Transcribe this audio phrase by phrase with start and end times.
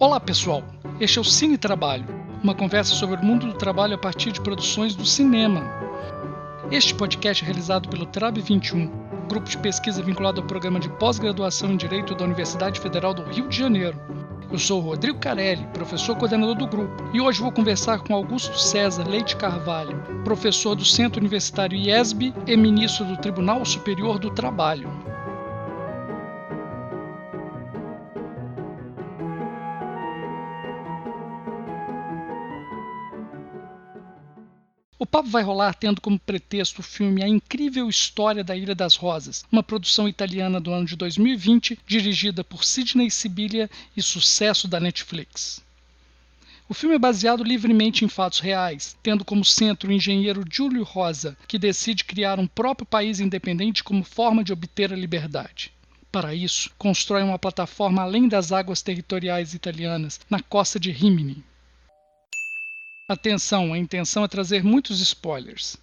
[0.00, 0.62] Olá pessoal,
[1.00, 2.06] este é o Cine Trabalho,
[2.40, 5.60] uma conversa sobre o mundo do trabalho a partir de produções do cinema.
[6.70, 8.88] Este podcast é realizado pelo TRAB 21,
[9.26, 13.48] grupo de pesquisa vinculado ao programa de pós-graduação em Direito da Universidade Federal do Rio
[13.48, 14.00] de Janeiro.
[14.52, 19.02] Eu sou Rodrigo Carelli, professor coordenador do grupo, e hoje vou conversar com Augusto César
[19.02, 25.07] Leite Carvalho, professor do Centro Universitário IESB e ministro do Tribunal Superior do Trabalho.
[35.10, 39.44] Papo vai rolar tendo como pretexto o filme A Incrível História da Ilha das Rosas,
[39.50, 45.62] uma produção italiana do ano de 2020, dirigida por Sidney Sibilia e sucesso da Netflix.
[46.68, 51.34] O filme é baseado livremente em fatos reais, tendo como centro o engenheiro Giulio Rosa,
[51.48, 55.72] que decide criar um próprio país independente como forma de obter a liberdade.
[56.12, 61.42] Para isso, constrói uma plataforma além das águas territoriais italianas, na costa de Rimini.
[63.10, 65.78] Atenção, a intenção è trazer muitos spoilers.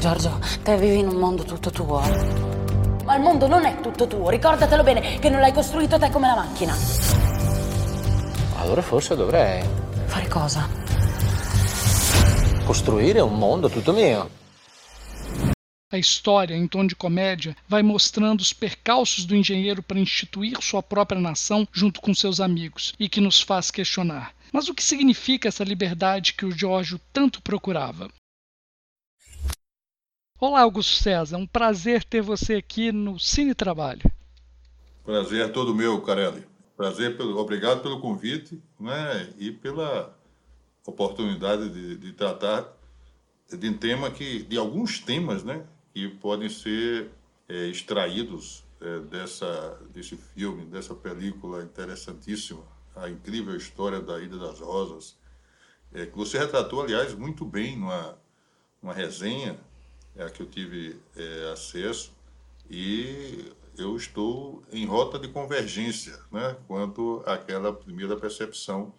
[0.00, 2.00] Giorgio, te vivi in un mondo tutto tuo.
[3.04, 6.28] Ma il mondo non è tutto tuo, ricordatelo bene, che non l'hai costruito te come
[6.28, 6.74] la macchina.
[8.56, 9.62] Allora forse dovrei.
[10.06, 10.66] Fare cosa?
[12.64, 14.30] Costruire un mondo tutto mio.
[15.92, 20.82] A história, em tom de comédia, vai mostrando os percalços do engenheiro para instituir sua
[20.82, 25.48] própria nação junto com seus amigos e que nos faz questionar: mas o que significa
[25.48, 28.12] essa liberdade que o Giorgio tanto procurava?
[30.38, 34.02] Olá, Augusto César, um prazer ter você aqui no Cine Trabalho.
[35.04, 36.44] Prazer é todo meu, Carelli.
[36.76, 40.16] Prazer, pelo, obrigado pelo convite né, e pela
[40.84, 42.76] oportunidade de, de tratar
[43.48, 45.64] de um tema que, de alguns temas, né,
[45.94, 47.10] que podem ser
[47.48, 52.62] é, extraídos é, dessa, desse filme, dessa película interessantíssima,
[52.94, 55.16] a incrível história da Ilha das Rosas,
[55.92, 58.18] é, que você retratou, aliás, muito bem numa,
[58.82, 59.58] numa resenha
[60.16, 62.12] é, a que eu tive é, acesso,
[62.70, 68.94] e eu estou em rota de convergência né, quanto àquela primeira percepção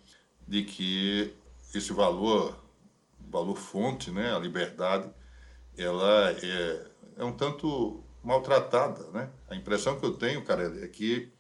[0.47, 1.33] de que
[1.73, 2.57] esse valor,
[3.29, 5.09] valor fonte, né, a liberdade,
[5.77, 6.87] ela é,
[7.17, 9.29] é um tanto maltratada, né?
[9.49, 11.31] A impressão que eu tenho, cara, é que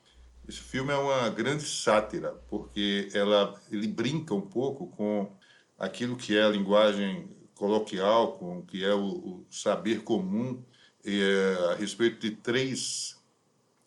[0.47, 5.31] esse filme é uma grande sátira, porque ela, ele brinca um pouco com
[5.77, 10.63] aquilo que é a linguagem coloquial, com o que é o, o saber comum
[11.05, 13.17] é, a respeito de três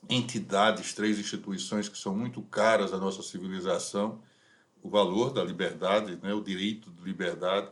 [0.09, 4.23] entidades, três instituições que são muito caras à nossa civilização,
[4.83, 7.69] o valor da liberdade, né, o direito de liberdade,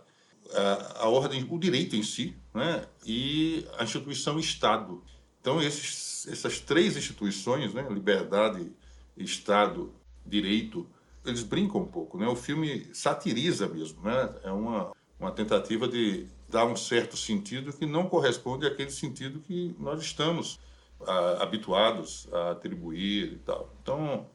[0.53, 5.03] a, a ordem, o direito em si, né, e a instituição Estado.
[5.45, 8.73] Então, esses, essas três instituições, né, liberdade,
[9.15, 9.93] Estado,
[10.25, 10.89] direito,
[11.23, 12.17] eles brincam um pouco.
[12.17, 12.27] Né?
[12.27, 14.35] O filme satiriza mesmo, né?
[14.43, 19.77] é uma, uma tentativa de dar um certo sentido que não corresponde àquele sentido que
[19.79, 20.59] nós estamos
[21.07, 23.71] a, habituados a atribuir e tal.
[23.83, 24.27] Então,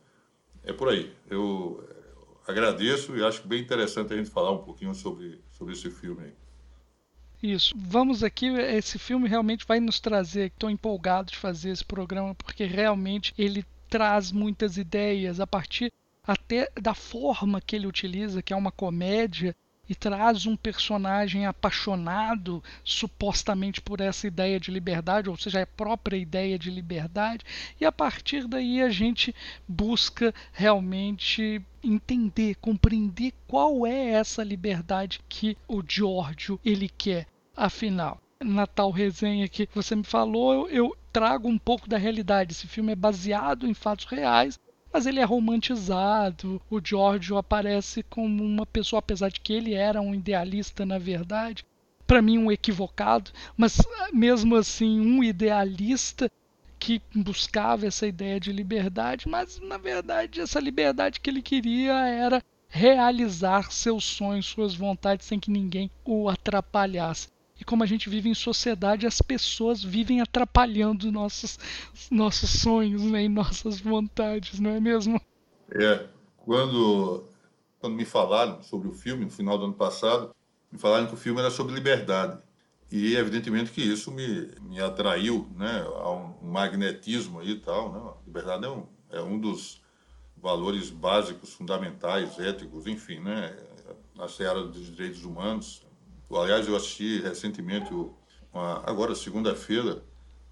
[0.63, 1.11] é por aí.
[1.27, 1.83] Eu
[2.47, 6.33] agradeço e acho bem interessante a gente falar um pouquinho sobre, sobre esse filme aí.
[7.41, 7.73] Isso.
[7.77, 10.47] Vamos aqui, esse filme realmente vai nos trazer.
[10.47, 15.91] Estou empolgado de fazer esse programa porque realmente ele traz muitas ideias a partir
[16.23, 19.55] até da forma que ele utiliza, que é uma comédia,
[19.89, 26.15] e traz um personagem apaixonado supostamente por essa ideia de liberdade, ou seja, a própria
[26.15, 27.43] ideia de liberdade,
[27.81, 29.33] e a partir daí a gente
[29.67, 37.25] busca realmente entender, compreender qual é essa liberdade que o Giorgio ele quer.
[37.55, 42.53] Afinal, na tal resenha que você me falou, eu, eu trago um pouco da realidade.
[42.53, 44.59] Esse filme é baseado em fatos reais,
[44.91, 46.61] mas ele é romantizado.
[46.69, 51.65] O Giorgio aparece como uma pessoa, apesar de que ele era um idealista na verdade,
[52.05, 53.77] para mim um equivocado, mas
[54.11, 56.31] mesmo assim um idealista
[56.79, 62.41] que buscava essa ideia de liberdade, mas na verdade essa liberdade que ele queria era
[62.69, 67.27] realizar seus sonhos, suas vontades sem que ninguém o atrapalhasse.
[67.59, 71.59] E como a gente vive em sociedade, as pessoas vivem atrapalhando nossos,
[72.09, 75.21] nossos sonhos né, e nossas vontades, não é mesmo?
[75.71, 76.07] É,
[76.37, 77.25] quando,
[77.79, 80.33] quando me falaram sobre o filme, no final do ano passado,
[80.71, 82.39] me falaram que o filme era sobre liberdade.
[82.91, 87.91] E evidentemente que isso me, me atraiu né, a um magnetismo e tal.
[87.91, 87.99] Né?
[87.99, 89.81] A liberdade é um, é um dos
[90.37, 93.55] valores básicos, fundamentais, éticos, enfim, né?
[94.15, 95.83] na seara dos direitos humanos,
[96.31, 97.91] Aliás, eu assisti recentemente,
[98.53, 100.03] uma, agora segunda-feira,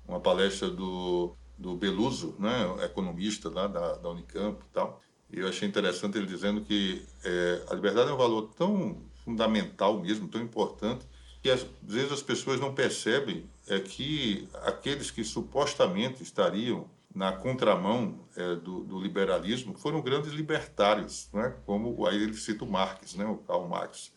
[0.07, 5.01] uma palestra do, do Beluso, né, economista lá da, da Unicamp e tal.
[5.31, 10.00] E eu achei interessante ele dizendo que é, a liberdade é um valor tão fundamental
[10.00, 11.06] mesmo, tão importante,
[11.41, 18.19] que às vezes as pessoas não percebem é que aqueles que supostamente estariam na contramão
[18.35, 21.56] é, do, do, liberalismo foram grandes libertários, né?
[21.65, 23.25] como aí ele cita o Marx, né?
[23.25, 24.13] o Karl Marx.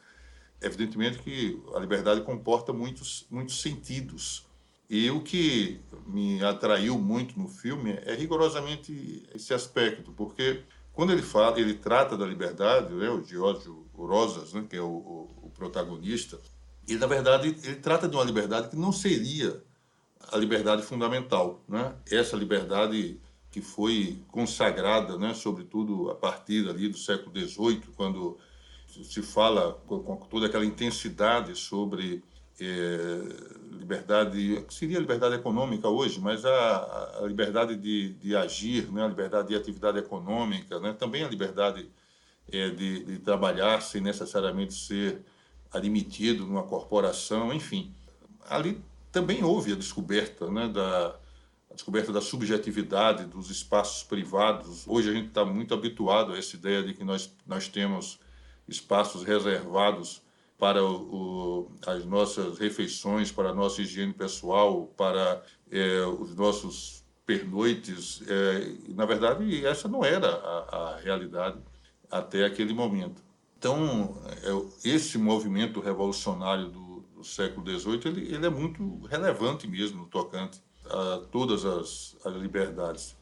[0.61, 4.47] Evidentemente que a liberdade comporta muitos, muitos sentidos.
[4.89, 11.23] E o que me atraiu muito no filme é rigorosamente esse aspecto, porque quando ele
[11.23, 15.51] fala, ele trata da liberdade, né, o Giorgio Rosas, né, que é o, o, o
[15.51, 16.39] protagonista,
[16.89, 19.63] ele na verdade ele trata de uma liberdade que não seria
[20.31, 21.95] a liberdade fundamental, né?
[22.11, 23.21] Essa liberdade
[23.51, 28.39] que foi consagrada, né, sobretudo a partir ali do século XVIII, quando
[29.05, 32.23] se fala com, toda aquela intensidade sobre
[32.61, 33.21] é,
[33.71, 39.49] liberdade, seria liberdade econômica hoje, mas a, a liberdade de, de, agir, né, a liberdade
[39.49, 41.91] de atividade econômica, né, também a liberdade
[42.53, 45.23] é, de, de, trabalhar sem necessariamente ser
[45.73, 47.95] admitido numa corporação, enfim.
[48.49, 51.17] Ali também houve a descoberta né, da,
[51.71, 54.87] a descoberta da subjetividade dos espaços privados.
[54.87, 58.19] Hoje a gente está muito habituado a essa ideia de que nós, nós temos
[58.71, 60.23] espaços reservados
[60.57, 68.23] para o, as nossas refeições, para a nossa higiene pessoal, para é, os nossos pernoites.
[68.29, 71.59] É, na verdade, essa não era a, a realidade
[72.11, 73.23] até aquele momento.
[73.59, 80.03] Então, é, esse movimento revolucionário do, do século XVIII ele, ele, é muito relevante mesmo
[80.03, 83.17] no tocante a todas as, as liberdades.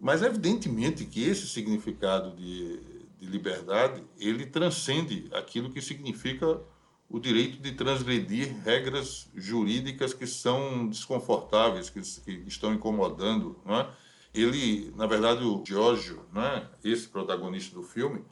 [0.00, 2.80] Mas, evidentemente, que esse significado de,
[3.22, 6.60] de liberdade ele transcende aquilo que significa
[7.08, 13.56] o direito de transgredir regras jurídicas que são desconfortáveis, que, que estão incomodando.
[13.66, 13.86] É?
[14.34, 16.66] Ele, na verdade, o Giorgio, é?
[16.82, 18.24] esse protagonista do filme,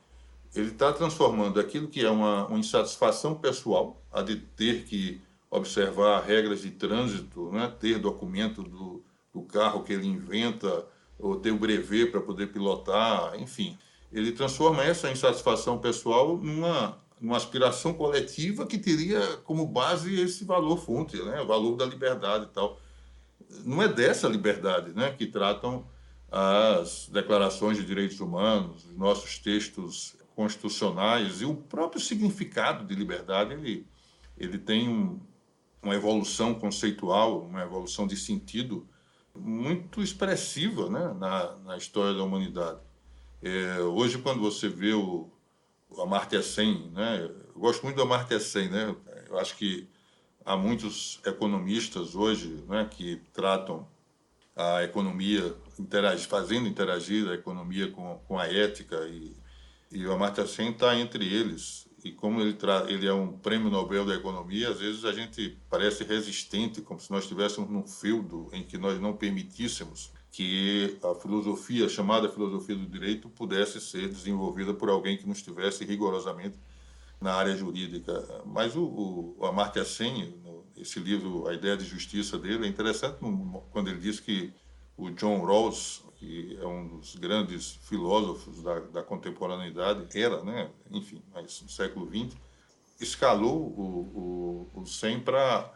[0.55, 6.25] ele está transformando aquilo que é uma, uma, insatisfação pessoal, a de ter que observar
[6.25, 7.73] regras de trânsito, né?
[7.79, 10.85] ter documento do, do carro que ele inventa,
[11.17, 13.79] ou ter o brevet para poder pilotar, enfim.
[14.13, 20.79] Ele transforma essa insatisfação pessoal numa uma aspiração coletiva que teria como base esse valor
[20.79, 21.41] fonte, né?
[21.41, 22.81] o valor da liberdade e tal.
[23.65, 25.11] Não é dessa liberdade né?
[25.11, 25.87] que tratam
[26.33, 33.53] as declarações de direitos humanos, os nossos textos constitucionais e o próprio significado de liberdade,
[33.53, 33.87] ele,
[34.39, 35.21] ele tem um,
[35.83, 38.89] uma evolução conceitual, uma evolução de sentido
[39.37, 41.15] muito expressiva né?
[41.19, 42.81] na, na história da humanidade.
[43.43, 45.31] É, hoje, quando você vê o,
[45.89, 47.31] o Amartya Sen, né?
[47.55, 48.95] Eu gosto muito do Amartya Sen, né?
[49.29, 49.89] Eu acho que
[50.45, 53.87] há muitos economistas hoje, né, que tratam
[54.57, 55.55] a economia
[56.29, 59.35] fazendo interagir a economia com, com a ética e,
[59.91, 61.89] e o Amartya Sen está entre eles.
[62.05, 62.57] E como ele,
[62.89, 67.11] ele é um prêmio Nobel da economia, às vezes a gente parece resistente, como se
[67.11, 72.87] nós estivéssemos num feudo em que nós não permitíssemos que a filosofia, chamada filosofia do
[72.87, 76.59] direito, pudesse ser desenvolvida por alguém que não estivesse rigorosamente
[77.21, 78.43] na área jurídica.
[78.47, 80.35] Mas o, o Amartya Sen,
[80.77, 83.19] esse livro, A Ideia de Justiça dele, é interessante
[83.71, 84.53] quando ele diz que
[84.97, 91.23] o John Rawls, que é um dos grandes filósofos da, da contemporaneidade, era, né, enfim,
[91.33, 92.37] mas no século XX,
[93.01, 95.73] escalou o, o, o Sen para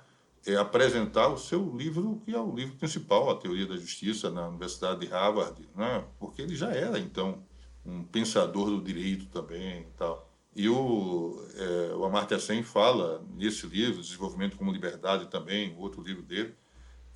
[0.47, 4.49] é, apresentar o seu livro, que é o livro principal, A Teoria da Justiça, na
[4.49, 6.05] Universidade de Harvard, né?
[6.19, 7.43] porque ele já era, então,
[7.85, 10.31] um pensador do direito também e tal.
[10.57, 16.23] E o, é, o Amartya Sen fala nesse livro, Desenvolvimento como Liberdade também, outro livro
[16.23, 16.55] dele,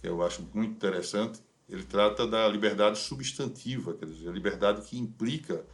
[0.00, 4.98] que eu acho muito interessante, ele trata da liberdade substantiva, quer dizer, a liberdade que
[4.98, 5.64] implica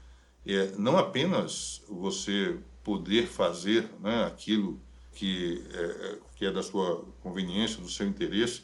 [0.45, 4.81] é, não apenas você poder fazer né, aquilo
[5.15, 8.63] que é, que é da sua conveniência, do seu interesse,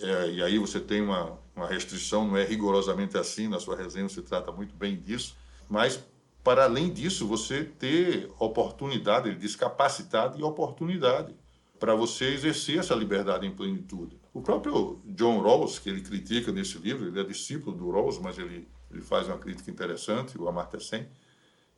[0.00, 4.08] é, e aí você tem uma, uma restrição, não é rigorosamente assim, na sua resenha
[4.08, 5.36] você trata muito bem disso,
[5.68, 6.00] mas
[6.48, 11.34] para além disso, você ter oportunidade, ele diz capacidade e oportunidade
[11.78, 14.18] para você exercer essa liberdade em plenitude.
[14.32, 18.38] O próprio John Rawls, que ele critica nesse livro, ele é discípulo do Rawls, mas
[18.38, 21.06] ele, ele faz uma crítica interessante, o Amartya Sen,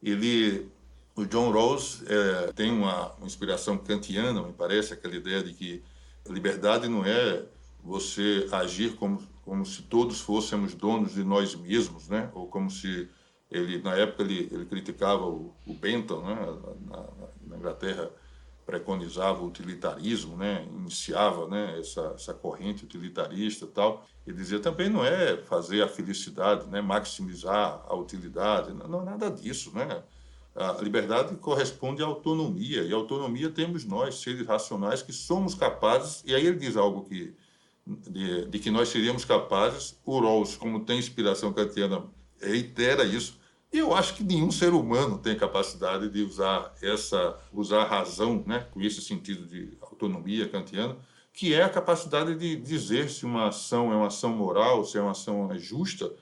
[0.02, 0.69] ele
[1.14, 5.83] o John Rawls é, tem uma, uma, inspiração kantiana, me parece, aquela ideia de que
[6.29, 7.45] liberdade não é
[7.83, 12.31] você agir como, como se todos fôssemos donos de nós mesmos, né?
[12.35, 13.09] Ou como se
[13.50, 16.37] ele na época ele, ele criticava o, o Bentham, né?
[16.87, 17.07] Na,
[17.47, 18.11] na, Inglaterra
[18.64, 24.07] preconizava o utilitarismo, né, iniciava né, essa, essa corrente utilitarista e tal.
[24.25, 29.29] Ele dizia também não é fazer a felicidade, né, maximizar a utilidade, não, não nada
[29.29, 30.05] disso, né?
[30.61, 36.35] A liberdade corresponde à autonomia, e autonomia temos nós, seres racionais, que somos capazes, e
[36.35, 37.35] aí ele diz algo que,
[37.87, 42.05] de, de que nós seríamos capazes, o Rawls, como tem inspiração kantiana,
[42.38, 43.40] reitera isso,
[43.73, 48.67] eu acho que nenhum ser humano tem capacidade de usar essa, usar a razão, né,
[48.71, 50.95] com esse sentido de autonomia kantiana,
[51.33, 55.00] que é a capacidade de dizer se uma ação é uma ação moral, se é
[55.00, 56.12] uma ação justa,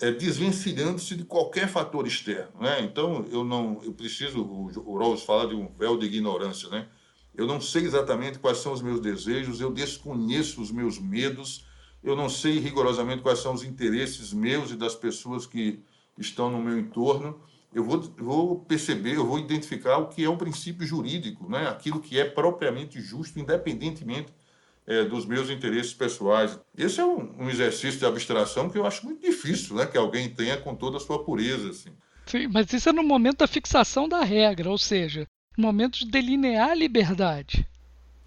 [0.00, 2.52] é, desvencilhando-se de qualquer fator externo.
[2.60, 2.82] Né?
[2.82, 6.86] Então, eu não, eu preciso, o, o Rawls fala de um véu de ignorância, né?
[7.34, 11.64] Eu não sei exatamente quais são os meus desejos, eu desconheço os meus medos,
[12.02, 15.80] eu não sei rigorosamente quais são os interesses meus e das pessoas que
[16.18, 17.40] estão no meu entorno.
[17.72, 21.68] Eu vou, vou perceber, eu vou identificar o que é um princípio jurídico, né?
[21.68, 24.32] aquilo que é propriamente justo, independentemente
[24.88, 26.58] é, dos meus interesses pessoais.
[26.76, 29.84] Esse é um, um, exercício de abstração que eu acho muito difícil, né?
[29.84, 31.90] Que alguém tenha com toda a sua pureza, assim.
[32.24, 35.26] Sim, mas isso é no momento da fixação da regra, ou seja,
[35.58, 37.68] no momento de delinear a liberdade.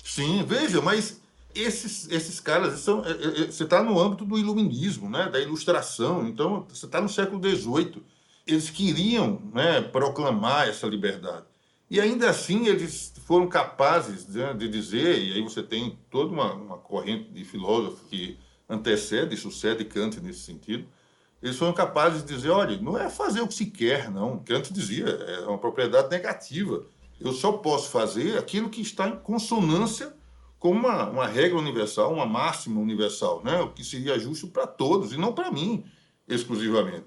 [0.04, 1.20] Sim, veja, mas
[1.56, 3.04] esses, esses caras são.
[3.06, 5.30] É, é, é, você está no âmbito do iluminismo, né?
[5.30, 8.04] da ilustração, então você está no século XVIII.
[8.46, 11.46] Eles queriam né, proclamar essa liberdade.
[11.92, 16.54] E ainda assim eles foram capazes de, de dizer, e aí você tem toda uma,
[16.54, 20.88] uma corrente de filósofos que antecede sucede Kant nesse sentido,
[21.44, 24.40] eles foram capazes de dizer, olha, não é fazer o que se quer, não.
[24.40, 26.86] Kant dizia, é uma propriedade negativa.
[27.20, 30.16] Eu só posso fazer aquilo que está em consonância
[30.60, 33.60] com uma, uma regra universal, uma máxima universal, né?
[33.60, 35.84] o que seria justo para todos, e não para mim
[36.26, 37.04] exclusivamente.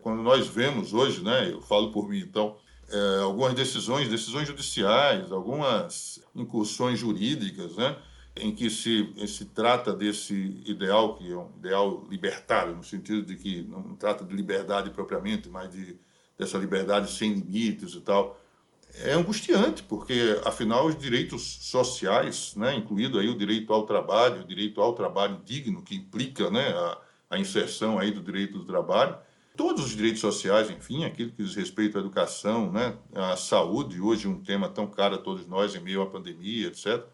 [0.00, 2.58] Quando nós vemos hoje, né, eu falo por mim, então,
[2.90, 7.96] é, algumas decisões, decisões judiciais, algumas incursões jurídicas, né,
[8.36, 13.36] em que se, se trata desse ideal, que é um ideal libertário, no sentido de
[13.36, 15.98] que não trata de liberdade propriamente, mas de,
[16.38, 18.40] dessa liberdade sem limites e tal,
[18.94, 24.46] é angustiante, porque, afinal, os direitos sociais, né, incluído aí o direito ao trabalho, o
[24.46, 26.98] direito ao trabalho digno, que implica né, a,
[27.30, 29.16] a inserção aí do direito do trabalho,
[29.58, 34.28] todos os direitos sociais, enfim, aquilo que diz respeito à educação, né, à saúde, hoje
[34.28, 37.04] um tema tão caro a todos nós em meio à pandemia, etc.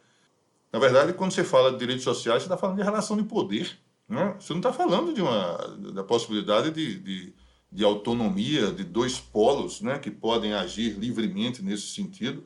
[0.71, 3.79] Na verdade, quando você fala de direitos sociais, você está falando de relação de poder.
[4.07, 4.37] Né?
[4.39, 5.57] Você não está falando de uma,
[5.95, 7.35] da possibilidade de, de,
[7.73, 12.45] de, autonomia de dois polos né, que podem agir livremente nesse sentido.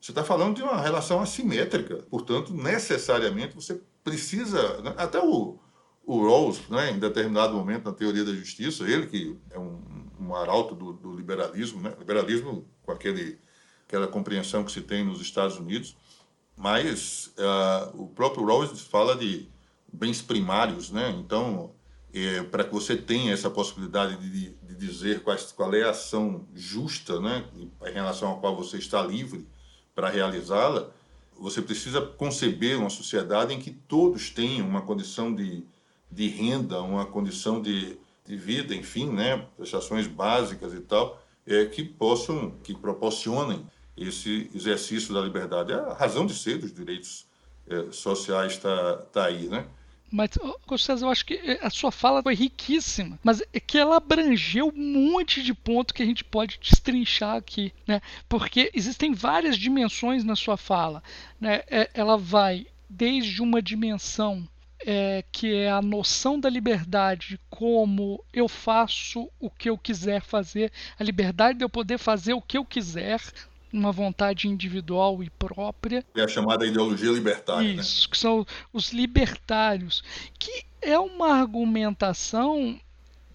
[0.00, 1.96] Você está falando de uma relação assimétrica.
[2.08, 4.80] Portanto, necessariamente você precisa.
[4.80, 5.58] Né, até o,
[6.06, 9.80] o Rawls, né, em determinado momento na teoria da justiça, ele que é um,
[10.20, 13.38] um arauto do, do, liberalismo, né, liberalismo com aquele,
[13.86, 15.96] aquela compreensão que se tem nos Estados Unidos,
[16.56, 19.48] mas uh, o próprio Rawls fala de
[19.92, 21.72] bens primários, né, então
[22.12, 27.18] é, para que você tenha essa possibilidade de, de dizer qual é a ação justa,
[27.20, 27.44] né,
[27.86, 29.46] em relação à qual você está livre
[29.94, 30.90] para realizá-la,
[31.36, 35.64] você precisa conceber uma sociedade em que todos tenham uma condição de
[36.14, 41.82] de renda, uma condição de, de vida, enfim, né, prestações básicas e tal, é, que
[41.84, 43.66] possam, que proporcionem
[43.96, 45.72] esse exercício da liberdade.
[45.72, 47.26] A razão de ser dos direitos
[47.68, 49.66] é, sociais está tá aí, né?
[50.10, 50.30] Mas,
[50.64, 54.72] Gostavo, eu acho que é, a sua fala foi riquíssima, mas é que ela abrangeu
[54.74, 58.00] um monte de pontos que a gente pode destrinchar aqui, né?
[58.28, 61.02] Porque existem várias dimensões na sua fala,
[61.40, 61.62] né?
[61.68, 64.48] É, ela vai desde uma dimensão
[64.86, 70.70] é, que é a noção da liberdade como eu faço o que eu quiser fazer,
[70.98, 73.20] a liberdade de eu poder fazer o que eu quiser,
[73.72, 76.04] uma vontade individual e própria.
[76.14, 77.66] É a chamada ideologia libertária.
[77.66, 77.80] Né?
[77.80, 78.08] Isso, né?
[78.10, 80.04] que são os libertários,
[80.38, 82.78] que é uma argumentação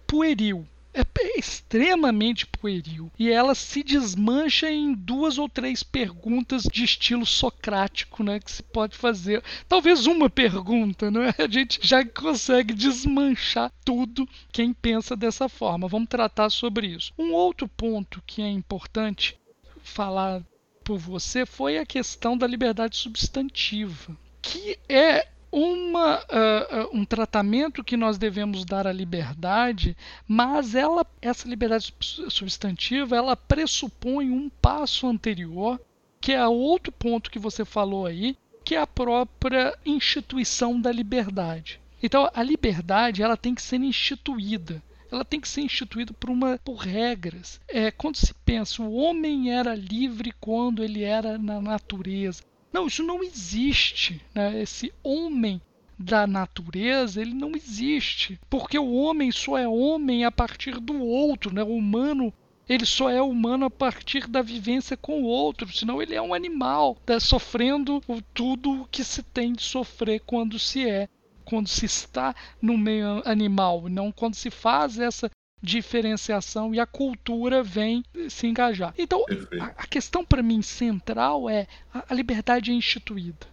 [0.06, 1.04] pueril é
[1.38, 8.40] extremamente pueril e ela se desmancha em duas ou três perguntas de estilo socrático, né,
[8.40, 9.42] que se pode fazer.
[9.68, 11.34] Talvez uma pergunta, né?
[11.38, 15.88] A gente já consegue desmanchar tudo quem pensa dessa forma.
[15.88, 17.12] Vamos tratar sobre isso.
[17.18, 19.38] Um outro ponto que é importante
[19.82, 20.42] falar
[20.84, 27.96] por você foi a questão da liberdade substantiva, que é uma, uh, um tratamento que
[27.96, 31.92] nós devemos dar à liberdade, mas ela, essa liberdade
[32.28, 35.80] substantiva ela pressupõe um passo anterior,
[36.20, 41.80] que é outro ponto que você falou aí, que é a própria instituição da liberdade.
[42.02, 46.58] Então, a liberdade ela tem que ser instituída ela tem que ser instituída por, uma,
[46.64, 47.60] por regras.
[47.68, 52.42] É, quando se pensa, o homem era livre quando ele era na natureza.
[52.72, 54.20] Não, isso não existe.
[54.34, 54.62] Né?
[54.62, 55.60] Esse homem
[55.98, 58.40] da natureza, ele não existe.
[58.48, 61.62] Porque o homem só é homem a partir do outro, né?
[61.62, 62.32] O humano
[62.70, 66.32] ele só é humano a partir da vivência com o outro, senão ele é um
[66.32, 68.00] animal, tá sofrendo
[68.32, 71.08] tudo o que se tem de sofrer quando se é,
[71.44, 75.28] quando se está no meio animal, não quando se faz essa
[75.62, 78.94] diferenciação e a cultura vem se engajar.
[78.96, 79.24] Então,
[79.60, 83.46] a, a questão para mim central é a, a liberdade é instituída.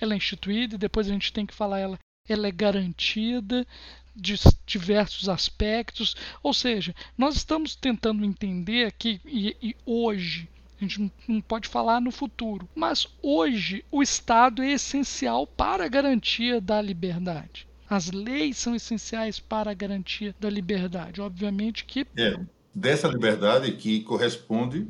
[0.00, 3.66] Ela é instituída e depois a gente tem que falar ela ela é garantida,
[4.14, 6.16] de diversos aspectos.
[6.42, 10.48] Ou seja, nós estamos tentando entender aqui, e, e hoje,
[10.80, 15.88] a gente não pode falar no futuro, mas hoje o Estado é essencial para a
[15.88, 17.66] garantia da liberdade.
[17.94, 21.20] As leis são essenciais para a garantia da liberdade.
[21.20, 22.04] Obviamente que.
[22.16, 22.36] É,
[22.74, 24.88] dessa liberdade que corresponde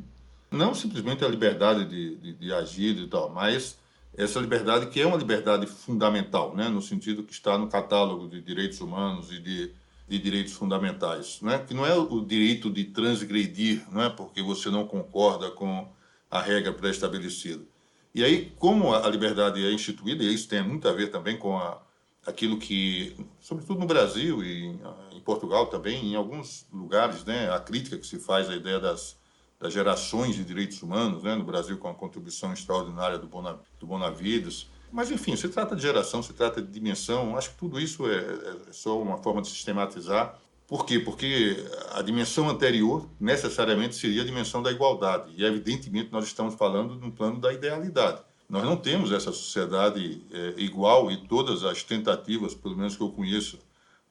[0.49, 3.77] não simplesmente à liberdade de, de, de agir e tal, mas
[4.17, 8.41] essa liberdade que é uma liberdade fundamental, né, no sentido que está no catálogo de
[8.41, 9.71] direitos humanos e de,
[10.09, 14.71] de direitos fundamentais, né, que não é o direito de transgredir, não é porque você
[14.71, 15.87] não concorda com
[16.31, 17.63] a regra pré-estabelecida.
[18.15, 21.55] E aí, como a liberdade é instituída, e isso tem muito a ver também com
[21.55, 21.85] a,
[22.25, 24.81] aquilo que, sobretudo no Brasil e em,
[25.13, 29.17] em Portugal também, em alguns lugares, né, a crítica que se faz à ideia das
[29.59, 33.87] das gerações de direitos humanos, né, no Brasil com a contribuição extraordinária do, Bona, do
[33.87, 34.69] Bonavides.
[34.91, 38.17] Mas, enfim, se trata de geração, se trata de dimensão, acho que tudo isso é,
[38.69, 40.39] é só uma forma de sistematizar.
[40.67, 40.99] Por quê?
[40.99, 45.31] Porque a dimensão anterior necessariamente seria a dimensão da igualdade.
[45.35, 48.21] E, evidentemente, nós estamos falando no plano da idealidade.
[48.47, 53.09] Nós não temos essa sociedade é, igual e todas as tentativas, pelo menos que eu
[53.09, 53.59] conheço,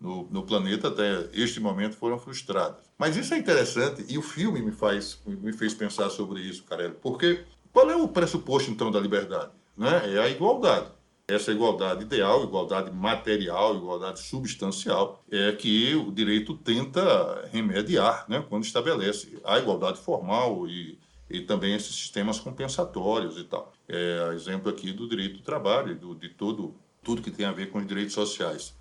[0.00, 2.82] no, no, planeta até este momento foram frustradas.
[2.98, 6.94] Mas isso é interessante e o filme me faz me fez pensar sobre isso, Carelli,
[7.00, 9.50] porque qual é o pressuposto então da liberdade?
[9.76, 10.14] Né?
[10.14, 10.88] É a igualdade.
[11.26, 18.64] Essa igualdade ideal, igualdade material, igualdade substancial, é que o direito tenta remediar né, quando
[18.64, 20.98] estabelece a igualdade formal e,
[21.34, 23.72] e também esses sistemas compensatórios e tal.
[23.88, 27.70] É exemplo aqui do direito do trabalho, do, de todo, tudo que tem a ver
[27.70, 28.74] com os direitos sociais.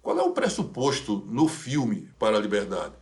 [0.00, 2.94] Qual é o pressuposto no filme para a liberdade?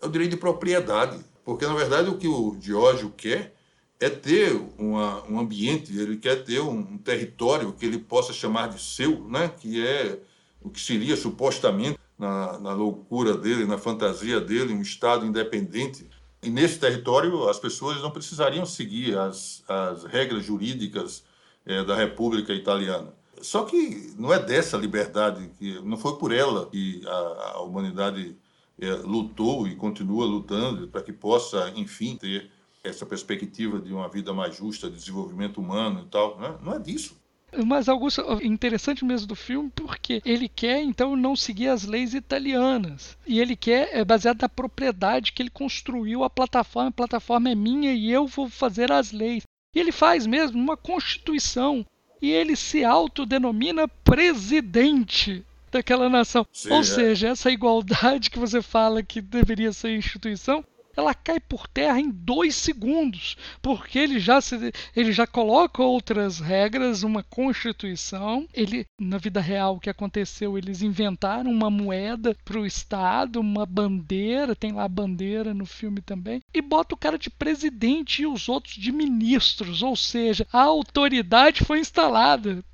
[0.00, 1.22] É o direito de propriedade.
[1.44, 3.54] Porque, na verdade, o que o Diógio quer
[4.00, 8.68] é ter uma, um ambiente, ele quer ter um, um, território que ele possa chamar
[8.68, 9.48] de seu, né?
[9.48, 10.20] que é
[10.60, 16.08] o que seria supostamente, na, na loucura dele, na fantasia dele, um Estado independente.
[16.42, 21.24] E nesse território as pessoas não precisariam seguir as, as regras jurídicas
[21.66, 23.12] é, da República Italiana.
[23.40, 28.36] Só que não é dessa liberdade, que não foi por ela que a, a humanidade
[28.80, 32.50] é, lutou e continua lutando para que possa, enfim, ter
[32.82, 36.38] essa perspectiva de uma vida mais justa, de desenvolvimento humano e tal.
[36.38, 36.56] Né?
[36.62, 37.16] Não é disso.
[37.64, 43.16] Mas, Augusto, interessante mesmo do filme porque ele quer, então, não seguir as leis italianas.
[43.26, 46.90] E ele quer, é baseado na propriedade que ele construiu a plataforma.
[46.90, 49.44] A plataforma é minha e eu vou fazer as leis.
[49.74, 51.84] E ele faz mesmo uma constituição
[52.20, 56.46] e ele se autodenomina presidente daquela nação.
[56.52, 56.84] Sim, Ou é.
[56.84, 60.64] seja, essa igualdade que você fala que deveria ser instituição,
[60.98, 66.40] ela cai por terra em dois segundos, porque ele já, se, ele já coloca outras
[66.40, 68.48] regras, uma constituição.
[68.52, 70.58] Ele, na vida real, o que aconteceu?
[70.58, 76.00] Eles inventaram uma moeda para o Estado, uma bandeira, tem lá a bandeira no filme
[76.00, 80.62] também, e bota o cara de presidente e os outros de ministros, ou seja, a
[80.62, 82.64] autoridade foi instalada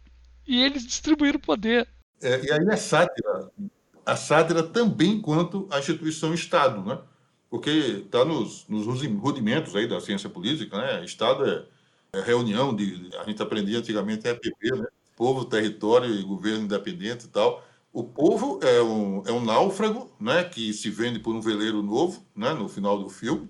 [0.47, 1.87] e eles distribuíram o poder.
[2.23, 3.51] É, e aí é sátira.
[4.07, 6.99] A sátira também quanto à instituição Estado, né?
[7.51, 7.71] Porque
[8.05, 11.05] está nos, nos, rudimentos aí da ciência política, né?
[11.05, 11.65] Estado é,
[12.19, 14.87] é reunião de, a gente aprendia antigamente EPP, né?
[15.17, 17.65] Povo, território e governo independente e tal.
[17.93, 20.43] O povo é um, é um náufrago, né?
[20.43, 22.53] Que se vende por um veleiro novo, né?
[22.53, 23.49] No final do filme.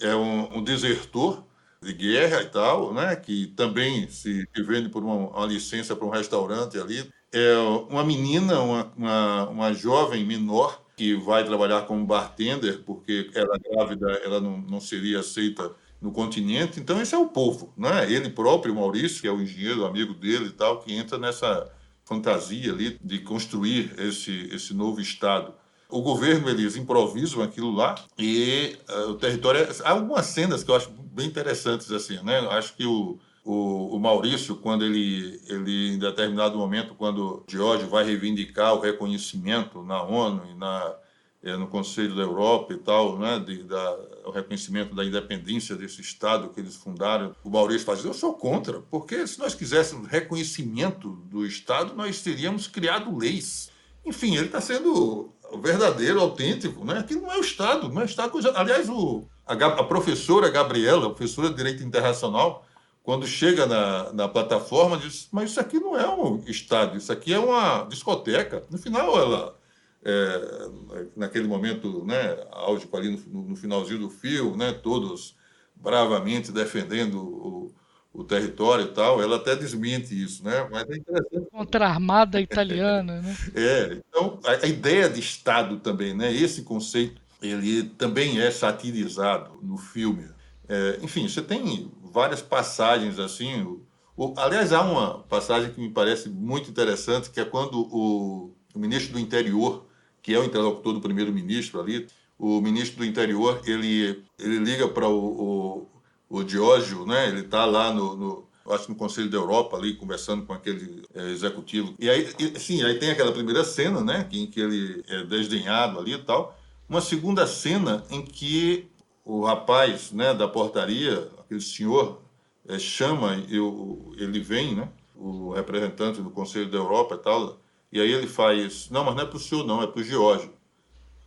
[0.00, 1.42] É um, um desertor
[1.82, 3.16] de guerra e tal, né?
[3.16, 7.08] Que também se, se vende por uma, uma licença para um restaurante ali.
[7.32, 7.56] É
[7.88, 14.10] uma menina, uma, uma, uma jovem menor que vai trabalhar como bartender, porque ela grávida,
[14.24, 16.80] ela não, não seria aceita no continente.
[16.80, 18.12] Então, esse é o povo, né?
[18.12, 21.70] Ele próprio, Maurício, que é o engenheiro, amigo dele e tal, que entra nessa
[22.04, 25.54] fantasia ali de construir esse, esse novo Estado.
[25.88, 29.68] O governo, eles improvisam aquilo lá e uh, o território...
[29.84, 32.40] Há algumas cenas que eu acho bem interessantes, assim, né?
[32.50, 38.04] Acho que o, o, o, Maurício, quando ele, ele, em determinado momento, quando George vai
[38.04, 40.94] reivindicar o reconhecimento na ONU e na,
[41.42, 46.02] é, no Conselho da Europa e tal, né, de, da, o reconhecimento da independência desse
[46.02, 51.12] Estado que eles fundaram, o Maurício fazia, eu sou contra, porque se nós quiséssemos reconhecimento
[51.30, 53.70] do Estado, nós teríamos criado leis.
[54.04, 55.32] Enfim, ele está sendo
[55.62, 56.98] verdadeiro, autêntico, né?
[56.98, 58.30] Aquilo não é o Estado, não é o Estado.
[58.54, 62.67] Aliás, o, a, a professora Gabriela, professora de Direito Internacional,
[63.08, 67.32] quando chega na, na plataforma, diz: Mas isso aqui não é um estádio, isso aqui
[67.32, 68.64] é uma discoteca.
[68.70, 69.58] No final, ela
[70.04, 70.68] é,
[71.16, 75.34] naquele momento né, áudio ali no, no, finalzinho do fio, né, todos
[75.74, 77.74] bravamente defendendo o,
[78.12, 80.68] o território e tal, ela até desmente isso, né?
[80.70, 81.50] Mas é interessante.
[81.50, 83.36] Contra a armada italiana, né?
[83.56, 86.30] é, então a, a, ideia de Estado também, né?
[86.30, 90.28] Esse conceito, ele também é satirizado no filme.
[90.68, 93.62] É, enfim, você tem várias passagens assim.
[93.62, 93.82] O,
[94.16, 98.78] o, aliás, há uma passagem que me parece muito interessante, que é quando o, o
[98.78, 99.88] ministro do Interior
[100.28, 102.06] que é o interlocutor do primeiro-ministro ali,
[102.38, 105.86] o ministro do interior, ele, ele liga para o,
[106.28, 107.28] o, o Diógio, né?
[107.28, 111.30] ele está lá no, no, acho no Conselho da Europa ali, conversando com aquele é,
[111.30, 111.94] executivo.
[111.98, 115.98] E aí, e, sim, aí tem aquela primeira cena, né, em que ele é desdenhado
[115.98, 116.54] ali e tal.
[116.86, 118.86] Uma segunda cena em que
[119.24, 122.20] o rapaz, né, da portaria, aquele senhor,
[122.68, 127.58] é, chama, eu, ele vem, né, o representante do Conselho da Europa e tal,
[127.90, 130.04] e aí ele faz, não, mas não é para o senhor não, é para o
[130.04, 130.52] Geórgio.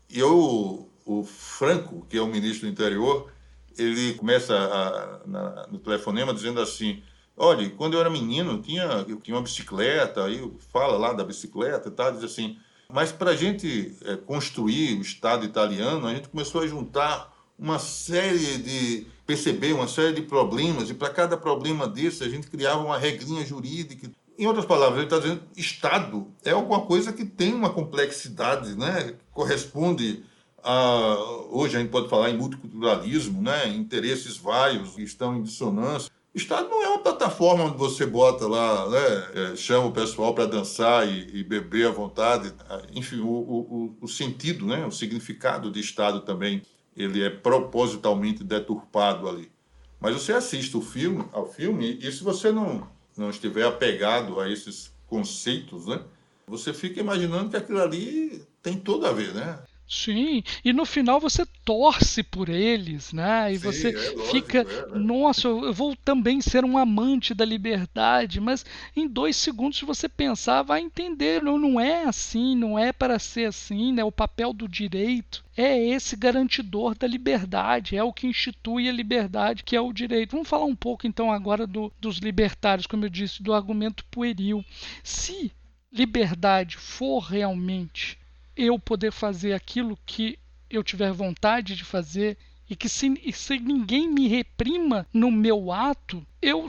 [0.08, 3.32] E eu, o Franco, que é o ministro do interior,
[3.76, 7.02] ele começa a, na, no telefonema dizendo assim,
[7.36, 10.40] olha, quando eu era menino, tinha, eu tinha uma bicicleta, aí
[10.72, 15.02] fala lá da bicicleta e tal, diz assim, mas para a gente é, construir o
[15.02, 20.90] Estado italiano, a gente começou a juntar uma série de perceber uma série de problemas
[20.90, 25.06] e para cada problema desse a gente criava uma regrinha jurídica em outras palavras, ele
[25.06, 29.14] está dizendo Estado é alguma coisa que tem uma complexidade, né?
[29.32, 30.24] corresponde
[30.64, 31.16] a.
[31.52, 33.68] Hoje a gente pode falar em multiculturalismo, né?
[33.68, 36.12] interesses vários que estão em dissonância.
[36.34, 40.46] Estado não é uma plataforma onde você bota lá, né, é, chama o pessoal para
[40.46, 42.54] dançar e, e, beber à vontade.
[42.96, 46.62] Enfim, o, o, o, sentido, né, o significado de Estado também,
[46.96, 49.52] ele é propositalmente deturpado ali.
[50.00, 54.50] Mas você assiste o filme, ao filme e se você não não estiver apegado a
[54.50, 56.02] esses conceitos, né?
[56.48, 59.60] Você fica imaginando que aquilo ali tem tudo a ver, né?
[59.94, 63.52] Sim, e no final você torce por eles, né?
[63.52, 64.98] E Sim, você é lógico, fica, é, né?
[64.98, 70.62] nossa, eu vou também ser um amante da liberdade, mas em dois segundos você pensar,
[70.62, 74.02] vai entender, não, não é assim, não é para ser assim, né?
[74.02, 79.62] O papel do direito é esse garantidor da liberdade, é o que institui a liberdade,
[79.62, 80.32] que é o direito.
[80.32, 84.64] Vamos falar um pouco então agora do, dos libertários, como eu disse, do argumento pueril.
[85.04, 85.52] Se
[85.92, 88.21] liberdade for realmente
[88.56, 90.38] eu poder fazer aquilo que
[90.70, 92.38] eu tiver vontade de fazer
[92.70, 96.68] e que se, se ninguém me reprima no meu ato, eu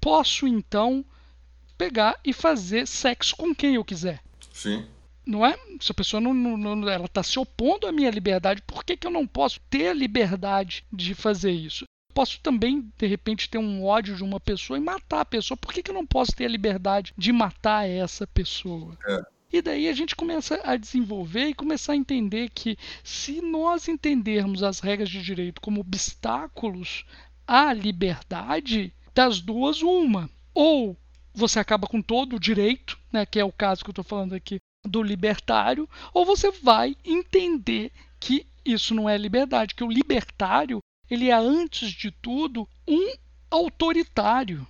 [0.00, 1.04] posso então
[1.76, 4.20] pegar e fazer sexo com quem eu quiser.
[4.52, 4.84] Sim.
[5.24, 5.56] Não é?
[5.80, 9.06] Se a pessoa não, não ela está se opondo à minha liberdade, por que, que
[9.06, 11.84] eu não posso ter a liberdade de fazer isso?
[12.18, 15.56] posso também, de repente, ter um ódio de uma pessoa e matar a pessoa.
[15.56, 18.98] Por que, que eu não posso ter a liberdade de matar essa pessoa?
[19.06, 19.22] É.
[19.50, 24.62] E daí a gente começa a desenvolver e começar a entender que se nós entendermos
[24.62, 27.06] as regras de direito como obstáculos
[27.46, 30.28] à liberdade, das duas, uma.
[30.54, 30.96] Ou
[31.32, 34.34] você acaba com todo o direito, né, que é o caso que eu estou falando
[34.34, 40.80] aqui do libertário, ou você vai entender que isso não é liberdade, que o libertário
[41.10, 43.14] ele é antes de tudo um
[43.50, 44.66] autoritário.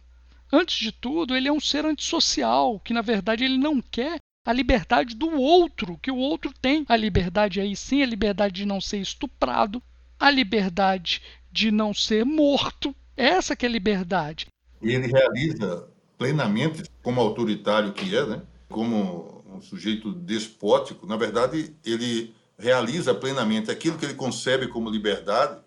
[0.52, 4.52] Antes de tudo, ele é um ser antissocial, que na verdade ele não quer a
[4.54, 6.86] liberdade do outro, que o outro tem.
[6.88, 9.82] A liberdade aí sim, a liberdade de não ser estuprado,
[10.18, 11.20] a liberdade
[11.52, 12.96] de não ser morto.
[13.14, 14.46] Essa que é a liberdade.
[14.80, 18.40] E ele realiza plenamente, como autoritário que é, né?
[18.70, 25.60] como um sujeito despótico, na verdade, ele realiza plenamente aquilo que ele concebe como liberdade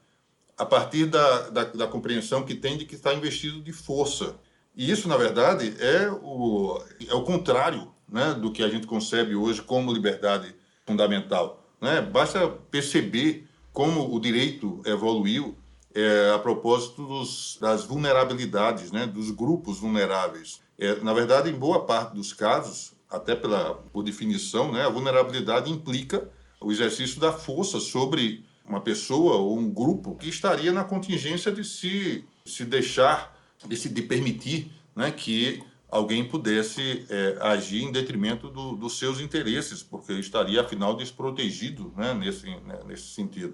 [0.58, 4.39] a partir da, da, da compreensão que tem de que está investido de força.
[4.76, 9.36] E isso, na verdade, é o, é o contrário né, do que a gente concebe
[9.36, 10.54] hoje como liberdade
[10.86, 11.65] fundamental.
[11.80, 12.02] Né?
[12.02, 15.56] Basta perceber como o direito evoluiu
[15.95, 20.62] é, a propósito dos, das vulnerabilidades, né, dos grupos vulneráveis.
[20.78, 25.71] É, na verdade, em boa parte dos casos, até pela, por definição, né, a vulnerabilidade
[25.71, 31.52] implica o exercício da força sobre uma pessoa ou um grupo que estaria na contingência
[31.52, 35.62] de se, se deixar, de se de permitir né, que
[35.92, 42.14] alguém pudesse é, agir em detrimento do, dos seus interesses, porque estaria, afinal, desprotegido né,
[42.14, 43.54] nesse, né, nesse sentido.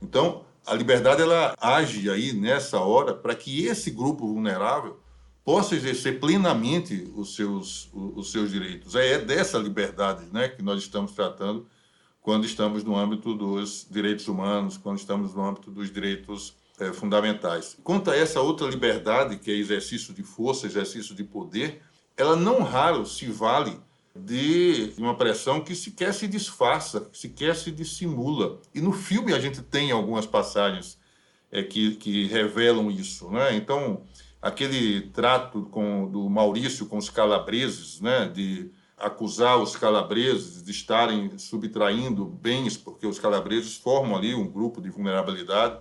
[0.00, 5.00] Então, a liberdade ela age aí nessa hora para que esse grupo vulnerável
[5.42, 8.94] possa exercer plenamente os seus, os seus direitos.
[8.94, 11.66] É dessa liberdade né, que nós estamos tratando
[12.20, 17.76] quando estamos no âmbito dos direitos humanos, quando estamos no âmbito dos direitos é, fundamentais.
[17.84, 21.82] Quanto a essa outra liberdade, que é exercício de força, exercício de poder,
[22.16, 23.78] ela não raro se vale
[24.14, 28.60] de uma pressão que sequer se disfarça, sequer se dissimula.
[28.74, 30.98] E no filme a gente tem algumas passagens
[31.50, 33.30] é, que, que revelam isso.
[33.30, 33.54] Né?
[33.54, 34.02] Então,
[34.42, 38.28] aquele trato com, do Maurício com os calabreses, né?
[38.28, 44.80] de acusar os calabreses de estarem subtraindo bens, porque os calabreses formam ali um grupo
[44.80, 45.78] de vulnerabilidade,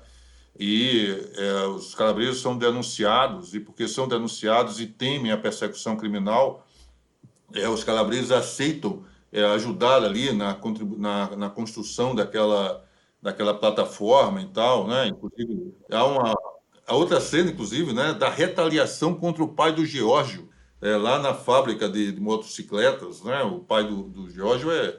[0.57, 6.65] e é, os calabreses são denunciados, e porque são denunciados e temem a persecução criminal,
[7.53, 10.59] é, os calabreses aceitam é, ajudar ali na,
[10.97, 12.83] na, na, construção daquela,
[13.21, 15.07] daquela plataforma e tal, né?
[15.07, 16.33] Inclusive, há uma
[16.89, 20.49] a outra cena, inclusive, né, da retaliação contra o pai do Geórgio,
[20.81, 23.43] é, lá na fábrica de, de, motocicletas, né?
[23.43, 24.97] O pai do, do Geórgio é,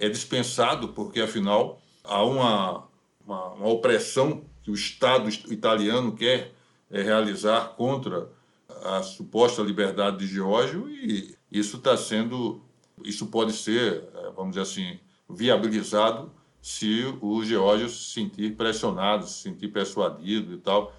[0.00, 2.88] é dispensado porque, afinal, há uma,
[3.24, 6.52] uma, uma opressão que o Estado italiano quer
[6.90, 8.28] é, realizar contra
[8.84, 12.60] a suposta liberdade de Geórgio e isso está sendo,
[13.02, 19.42] isso pode ser, é, vamos dizer assim, viabilizado se o Geórgio se sentir pressionado, se
[19.42, 20.94] sentir persuadido e tal.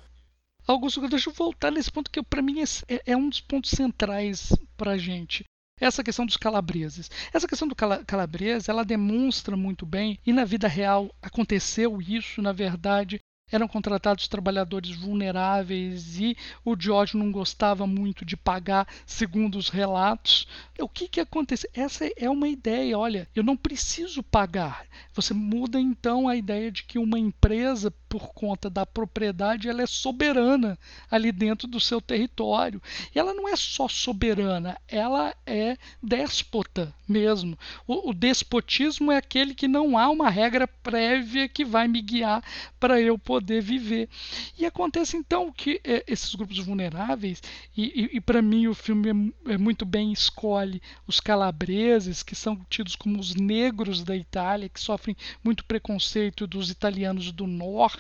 [0.66, 4.52] Augusto, deixa eu voltar nesse ponto que para mim é, é, um dos pontos centrais
[4.76, 5.44] para a gente
[5.80, 7.10] essa questão dos calabreses.
[7.34, 12.42] Essa questão do cala calabrese, ela demonstra muito bem, e na vida real aconteceu isso,
[12.42, 13.20] na verdade,
[13.52, 20.48] eram contratados trabalhadores vulneráveis e o George não gostava muito de pagar, segundo os relatos.
[20.80, 21.70] O que, que acontece?
[21.74, 24.86] Essa é uma ideia, olha, eu não preciso pagar.
[25.14, 29.86] Você muda então a ideia de que uma empresa, por conta da propriedade, ela é
[29.86, 30.78] soberana
[31.10, 32.82] ali dentro do seu território.
[33.14, 37.58] E ela não é só soberana, ela é déspota mesmo.
[37.88, 42.44] O, o despotismo é aquele que não há uma regra prévia que vai me guiar
[42.80, 44.10] para eu poder viver.
[44.58, 47.42] E acontece então que é, esses grupos vulneráveis,
[47.76, 52.36] e, e, e para mim o filme é, é, muito bem escolhe os calabreses, que
[52.36, 57.99] são tidos como os negros da Itália, que sofrem muito preconceito dos italianos do norte.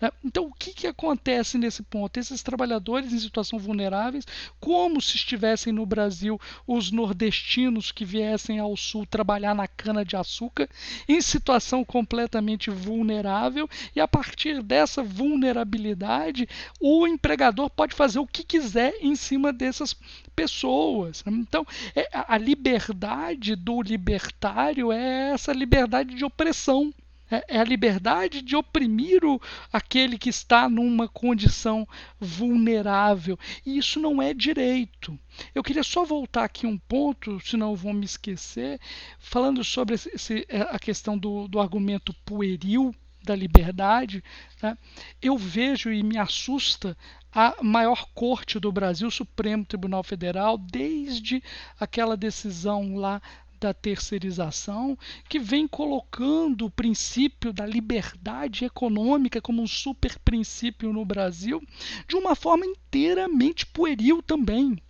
[0.00, 0.10] Né?
[0.24, 2.18] Então o que, que acontece nesse ponto?
[2.18, 4.26] Esses trabalhadores em situação vulneráveis,
[4.60, 10.16] como se estivessem no Brasil os nordestinos que viessem ao sul trabalhar na cana de
[10.16, 10.68] açúcar,
[11.08, 16.48] em situação completamente vulnerável, e a partir dessa vulnerabilidade,
[16.80, 19.96] o empregador pode fazer o que quiser em cima dessas
[20.34, 21.22] pessoas.
[21.26, 26.92] Então, é, a liberdade do libertário é essa liberdade de opressão.
[27.30, 29.40] É, é a liberdade de oprimir o,
[29.72, 31.86] aquele que está numa condição
[32.18, 33.38] vulnerável.
[33.64, 35.18] E isso não é direito.
[35.54, 38.80] Eu queria só voltar aqui um ponto, senão eu vou me esquecer,
[39.18, 44.24] falando sobre esse, esse, a questão do, do argumento pueril da liberdade,
[44.62, 44.76] né,
[45.20, 46.96] eu vejo e me assusta
[47.32, 51.42] a maior corte do Brasil, Supremo Tribunal Federal, desde
[51.78, 53.22] aquela decisão lá
[53.60, 54.96] da terceirização,
[55.28, 61.62] que vem colocando o princípio da liberdade econômica como um super princípio no Brasil,
[62.08, 64.80] de uma forma inteiramente pueril também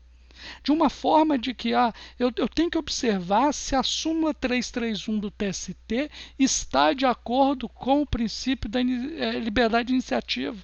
[0.63, 5.19] de uma forma de que ah, eu, eu tenho que observar se a súmula 331
[5.19, 10.57] do TST está de acordo com o princípio da eh, liberdade de iniciativa.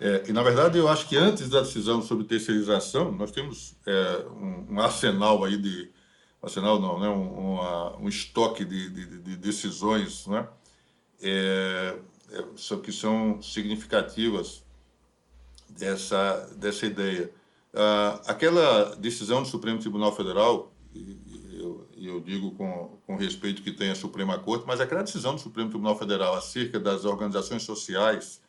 [0.00, 4.24] É, e, na verdade, eu acho que antes da decisão sobre terceirização, nós temos é,
[4.30, 5.90] um, um, arsenal aí de...
[6.42, 7.08] Arsenal não, né?
[7.08, 10.48] um, uma, um estoque de, de, de decisões né?
[11.20, 11.96] É,
[12.30, 14.62] é que são significativas
[15.68, 17.32] dessa, dessa ideia.
[17.72, 21.18] Uh, aquela decisão do Supremo Tribunal Federal, e
[21.60, 25.40] eu, eu, digo com, com respeito que tem a Suprema Corte, mas aquela decisão do
[25.40, 28.40] Supremo Tribunal Federal acerca das organizações sociais,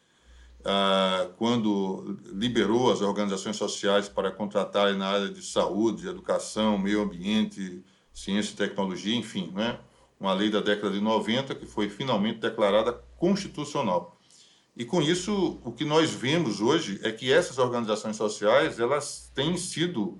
[0.61, 7.83] uh, quando liberou as organizações sociais para contratarem na área de saúde, educação, meio ambiente,
[8.13, 9.79] ciência e tecnologia, enfim, né?
[10.19, 14.17] uma lei da década de 90 que foi finalmente declarada constitucional.
[14.75, 19.57] E com isso, o que nós vemos hoje é que essas organizações sociais elas têm
[19.57, 20.19] sido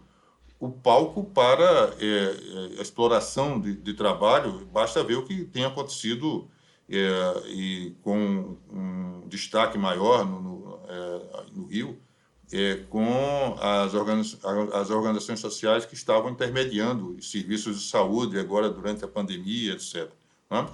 [0.60, 4.66] o palco para é, é, a exploração de, de, trabalho.
[4.66, 6.50] Basta ver o que tem acontecido
[6.90, 11.98] é, e com um destaque maior no, no, é, no Rio,
[12.52, 13.94] é, com as,
[14.74, 20.10] as organizações sociais que estavam intermediando os serviços de saúde agora durante a pandemia, etc.
[20.50, 20.68] Né?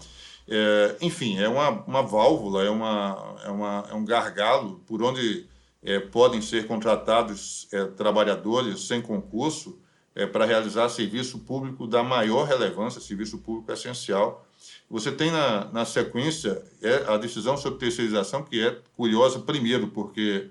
[0.48, 5.48] É, enfim, é uma, uma válvula, é, uma, é, uma, é um gargalo por onde
[5.84, 9.78] é, podem ser contratados é, trabalhadores sem concurso
[10.16, 14.48] é, para realizar serviço público da maior relevância, serviço público essencial.
[14.90, 20.50] Você tem na, na sequência é, a decisão sobre terceirização, que é curiosa, primeiro, porque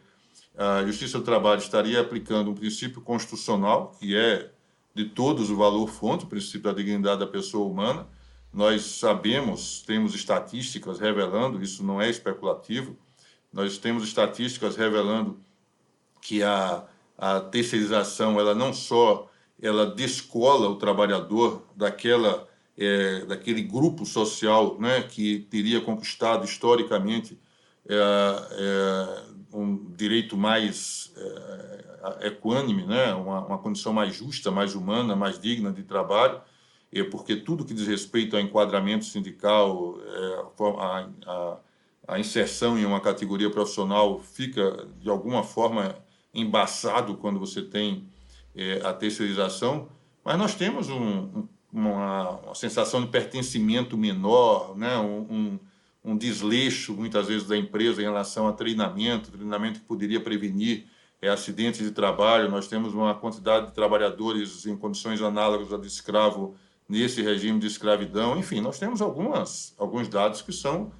[0.57, 4.51] a Justiça do Trabalho estaria aplicando um princípio constitucional, que é
[4.95, 8.07] de todos o valor-fonte, o princípio da dignidade da pessoa humana.
[8.53, 12.97] Nós sabemos, temos estatísticas revelando, isso não é especulativo,
[13.53, 15.41] nós temos estatísticas revelando
[16.21, 16.85] que a,
[17.19, 19.29] a terceirização, ela não só
[19.61, 27.39] ela descola o trabalhador daquela é, daquele grupo social né, que teria conquistado historicamente
[27.89, 35.15] é, é, um direito mais é, equânime, né, uma, uma, condição mais justa, mais humana,
[35.15, 36.41] mais digna de trabalho,
[36.93, 40.45] é, porque tudo que diz respeito ao enquadramento sindical, é,
[40.81, 41.59] a, a,
[42.09, 45.97] a inserção em uma categoria profissional fica, de alguma forma,
[46.33, 48.09] embaçado quando você tem
[48.55, 49.89] é, a terceirização,
[50.25, 54.97] mas nós temos um, um, uma, uma, sensação de pertencimento menor, né?
[54.97, 55.59] um, um,
[56.05, 60.87] um, desleixo, muitas vezes, da empresa em relação a treinamento, treinamento que poderia prevenir
[61.21, 62.49] é, acidentes de trabalho.
[62.49, 66.55] Nós temos uma quantidade de trabalhadores em condições análogas a de escravo
[66.89, 68.39] nesse regime de escravidão.
[68.39, 70.93] Enfim, nós temos algumas, alguns dados que são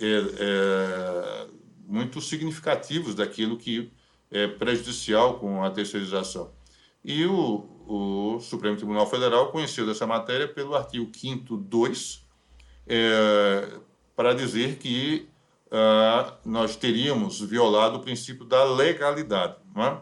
[0.00, 1.46] é, é,
[1.86, 3.92] muito significativos daquilo que
[4.32, 6.50] é prejudicial com a terceirização.
[7.04, 12.26] E o, o Supremo Tribunal Federal conheceu dessa matéria pelo artigo 5 2,
[12.86, 13.78] é,
[14.14, 15.28] para dizer que
[15.70, 19.56] ah, nós teríamos violado o princípio da legalidade.
[19.76, 20.00] É?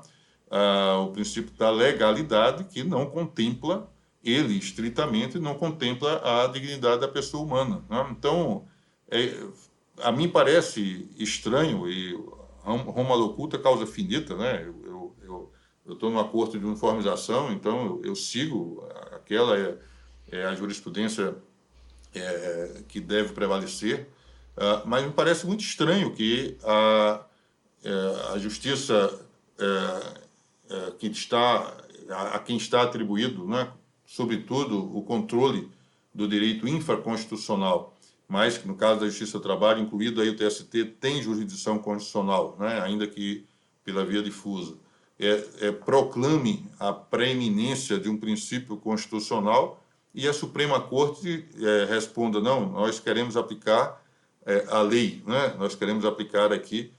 [0.50, 3.92] Ah, o princípio da legalidade que não contempla,
[4.24, 7.84] ele estritamente, não contempla a dignidade da pessoa humana.
[7.90, 8.10] É?
[8.10, 8.66] Então,
[9.10, 9.32] é,
[10.02, 12.14] a mim parece estranho, e
[12.62, 14.72] Roma locuta causa finita, né?
[15.86, 19.78] Eu, estou numa corte de uniformização, então eu, eu sigo aquela é,
[20.30, 21.36] é, a jurisprudência
[22.14, 24.08] é, que deve prevalecer,
[24.56, 27.24] uh, mas me parece muito estranho que a,
[27.84, 29.20] é, a justiça
[29.58, 31.76] é, é, que está
[32.10, 33.70] a, a, quem está atribuído, né,
[34.04, 35.70] sobretudo o controle
[36.14, 37.96] do direito infraconstitucional
[38.28, 42.56] mas que no caso da Justiça do Trabalho, incluído aí o TST, tem jurisdição constitucional,
[42.58, 43.46] né, ainda que
[43.84, 44.76] pela via difusa.
[45.18, 49.82] É, é, proclame a preeminência de um princípio constitucional
[50.14, 54.02] e a Suprema Corte é, responda: não, nós queremos aplicar
[54.44, 55.54] é, a lei, né?
[55.58, 56.92] nós queremos aplicar aqui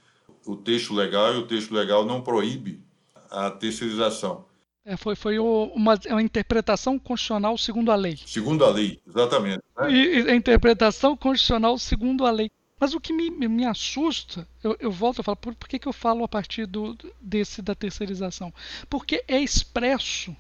[0.46, 2.82] o texto legal e o texto legal não proíbe
[3.30, 4.46] a terceirização.
[4.86, 8.18] É, foi foi uma, uma, interpretação constitucional segundo a lei.
[8.26, 9.62] Segundo a lei, exatamente.
[9.78, 9.92] Né?
[9.92, 12.50] E, e, a interpretação constitucional segundo a lei.
[12.80, 15.88] Mas o que me, me assusta, eu, eu volto a falar, por, por que, que
[15.88, 18.54] eu falo a partir do, desse da terceirização?
[18.90, 20.36] Porque é expresso,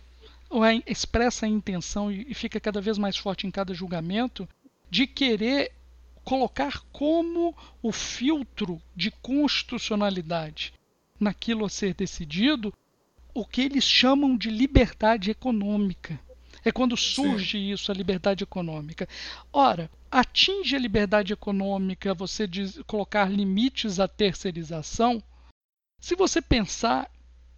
[0.49, 4.47] ou é expressa a intenção, e, e fica cada vez mais forte em cada julgamento,
[4.89, 5.71] de querer
[6.23, 10.73] colocar como o filtro de constitucionalidade
[11.19, 12.71] naquilo a ser decidido
[13.33, 16.19] o que eles chamam de liberdade econômica.
[16.67, 17.71] É quando surge Sim.
[17.71, 19.07] isso, a liberdade econômica.
[19.53, 25.23] Ora, atinge a liberdade econômica você diz, colocar limites à terceirização?
[26.01, 27.09] Se você pensar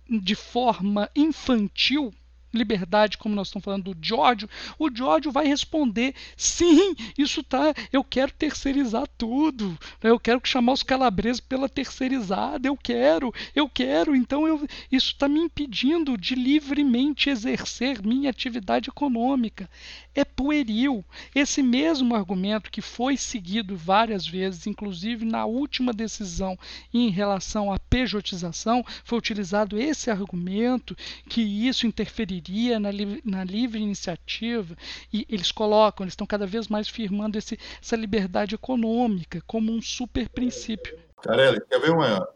[0.07, 2.13] de forma infantil,
[2.53, 8.03] liberdade, como nós estamos falando do Giorgio, o Giorgio vai responder: sim, isso tá, eu
[8.03, 14.47] quero terceirizar tudo, eu quero chamar os calabreses pela terceirizada, eu quero, eu quero, então
[14.47, 19.69] eu, isso está me impedindo de livremente exercer minha atividade econômica.
[20.15, 21.03] É pueril.
[21.33, 26.57] Esse mesmo argumento que foi seguido várias vezes, inclusive na última decisão
[26.93, 30.95] em relação à pejotização, foi utilizado esse argumento
[31.27, 34.75] que isso interferiria iria na, livre, na livre iniciativa,
[35.13, 39.81] e eles colocam, eles estão cada vez mais firmando esse, essa liberdade econômica como um
[39.81, 40.97] super princípio.
[41.21, 42.27] Carelli, quer ver uma,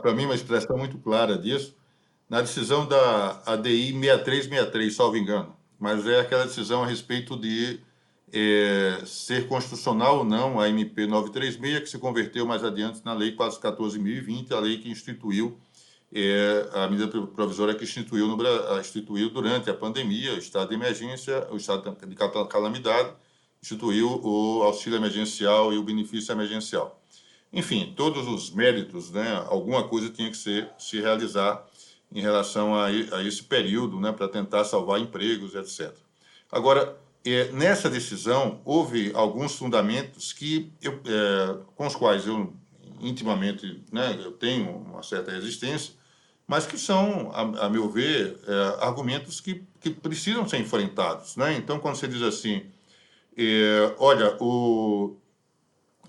[0.00, 1.76] para mim, uma expressão muito clara disso?
[2.28, 7.80] Na decisão da ADI 6363, salvo engano, mas é aquela decisão a respeito de
[8.32, 13.34] é, ser constitucional ou não a MP 936, que se converteu mais adiante na Lei
[13.34, 15.58] 14.020, a lei que instituiu
[16.12, 21.46] é a medida provisória que instituiu, no, instituiu durante a pandemia, o estado de emergência,
[21.50, 22.16] o estado de
[22.48, 23.12] calamidade,
[23.62, 26.98] instituiu o auxílio emergencial e o benefício emergencial.
[27.52, 31.66] Enfim, todos os méritos, né, alguma coisa tinha que ser, se realizar
[32.12, 35.94] em relação a, a esse período, né, para tentar salvar empregos, etc.
[36.50, 42.52] Agora, é, nessa decisão, houve alguns fundamentos que eu, é, com os quais eu
[43.00, 45.94] intimamente né, eu tenho uma certa resistência,
[46.46, 51.36] mas que são, a, a meu ver, é, argumentos que, que precisam ser enfrentados.
[51.36, 51.54] Né?
[51.56, 52.64] Então, quando você diz assim,
[53.36, 55.16] é, olha, o,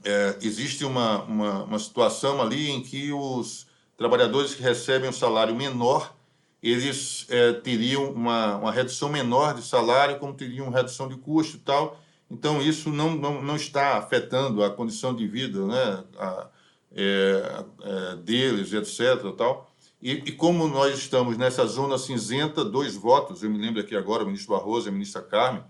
[0.03, 3.67] é, existe uma, uma, uma situação ali em que os
[3.99, 6.17] trabalhadores que recebem um salário menor
[6.61, 11.59] eles é, teriam uma, uma redução menor de salário, como teriam redução de custo e
[11.59, 11.99] tal.
[12.29, 16.47] Então, isso não, não, não está afetando a condição de vida né, a,
[16.95, 19.33] é, é, deles, etc.
[19.37, 19.71] Tal.
[20.01, 24.23] E, e, como nós estamos nessa zona cinzenta, dois votos, eu me lembro aqui agora,
[24.23, 25.63] o ministro Barroso e a ministra Carmen,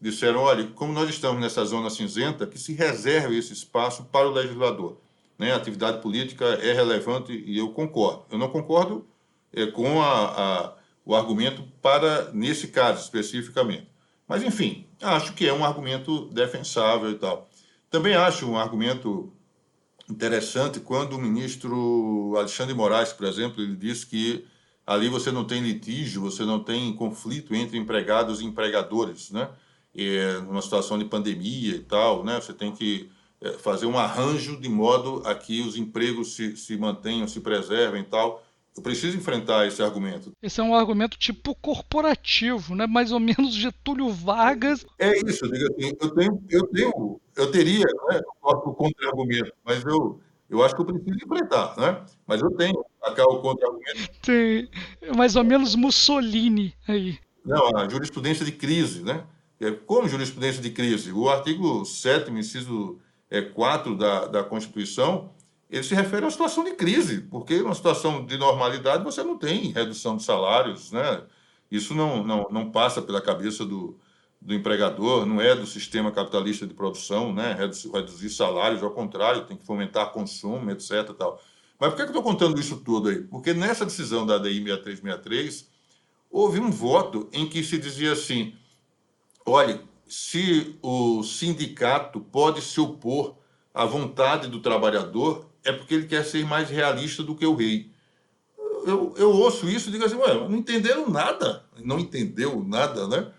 [0.00, 4.32] disseram, olha, como nós estamos nessa zona cinzenta, que se reserve esse espaço para o
[4.32, 4.96] legislador.
[5.40, 5.52] Né?
[5.52, 8.26] A atividade política é relevante e eu concordo.
[8.30, 9.06] Eu não concordo
[9.50, 13.88] é, com a, a, o argumento para, nesse caso especificamente.
[14.28, 17.48] Mas, enfim, acho que é um argumento defensável e tal.
[17.88, 19.32] Também acho um argumento
[20.10, 24.44] interessante quando o ministro Alexandre Moraes, por exemplo, ele disse que
[24.86, 29.48] ali você não tem litígio, você não tem conflito entre empregados e empregadores, né?
[29.94, 32.38] E, numa situação de pandemia e tal, né?
[32.38, 33.19] Você tem que é,
[33.58, 38.04] fazer um arranjo de modo a que os empregos se, se mantenham, se preservem e
[38.04, 38.42] tal.
[38.76, 40.32] Eu preciso enfrentar esse argumento.
[40.40, 42.86] Esse é um argumento tipo corporativo, né?
[42.86, 44.86] Mais ou menos Getúlio Vargas.
[44.98, 49.84] É isso, eu digo assim, eu tenho, eu tenho, eu teria né, o contra-argumento, mas
[49.84, 52.04] eu, eu acho que eu preciso enfrentar, né?
[52.26, 54.08] Mas eu tenho acá o contra-argumento.
[54.22, 54.68] Tem
[55.16, 57.18] mais ou menos Mussolini aí.
[57.44, 59.24] Não, a jurisprudência de crise, né?
[59.60, 61.12] É, como jurisprudência de crise?
[61.12, 62.98] O artigo 7 inciso
[63.54, 65.30] 4 é, da, da Constituição,
[65.70, 69.38] ele se refere a uma situação de crise, porque numa situação de normalidade você não
[69.38, 71.22] tem redução de salários, né?
[71.70, 73.96] Isso não, não, não passa pela cabeça do,
[74.40, 77.52] do empregador, não é do sistema capitalista de produção, né?
[77.52, 81.14] Reduzir, reduzir salários, ao contrário, tem que fomentar consumo, etc.
[81.16, 81.40] Tal.
[81.78, 83.22] Mas por que, eu estou contando isso tudo aí?
[83.22, 85.68] Porque nessa decisão da ADI 6363,
[86.28, 88.54] houve um voto em que se dizia assim:
[89.46, 89.80] olha,
[90.10, 93.36] se o sindicato pode se opor
[93.72, 97.92] à vontade do trabalhador, é porque ele quer ser mais realista do que o rei.
[98.84, 101.64] Eu, eu ouço isso e digo assim, não entenderam nada.
[101.84, 103.30] Não entendeu nada, né?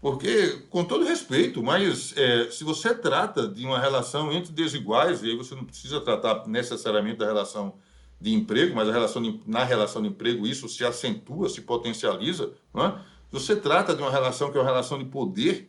[0.00, 5.30] Porque, com todo respeito, mas é, se você trata de uma relação entre desiguais, e
[5.30, 7.74] aí você não precisa tratar necessariamente da relação
[8.20, 12.52] de emprego, mas a relação de, na relação de emprego isso se acentua, se potencializa,
[12.72, 13.00] não é?
[13.30, 15.68] você trata de uma relação que é uma relação de poder,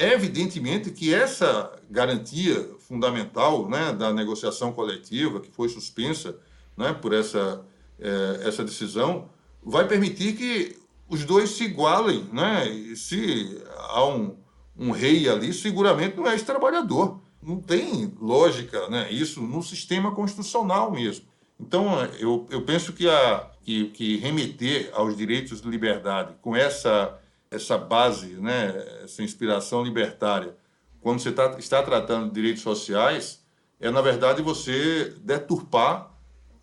[0.00, 6.36] evidentemente que essa garantia fundamental né, da negociação coletiva, que foi suspensa
[6.76, 7.64] né, por essa,
[7.98, 9.28] é, essa decisão,
[9.62, 12.24] vai permitir que os dois se igualem.
[12.32, 12.94] Né?
[12.96, 14.36] Se há um,
[14.78, 17.20] um rei ali, seguramente não é esse trabalhador.
[17.42, 21.26] Não tem lógica né, isso no sistema constitucional mesmo.
[21.58, 27.19] Então, eu, eu penso que, a, que, que remeter aos direitos de liberdade com essa
[27.50, 30.56] essa base, né, essa inspiração libertária,
[31.00, 33.42] quando você tá, está tratando de direitos sociais,
[33.80, 36.14] é, na verdade, você deturpar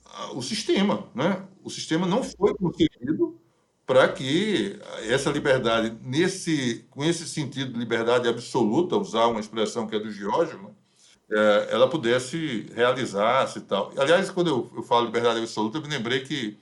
[0.06, 1.10] ah, o sistema.
[1.14, 1.44] Né?
[1.64, 3.40] O sistema não foi concebido
[3.86, 9.96] para que essa liberdade, nesse, com esse sentido de liberdade absoluta, usar uma expressão que
[9.96, 10.76] é do Giorgio,
[11.30, 13.92] é, ela pudesse realizar-se e tal.
[13.98, 16.58] Aliás, quando eu, eu falo liberdade absoluta, eu me lembrei que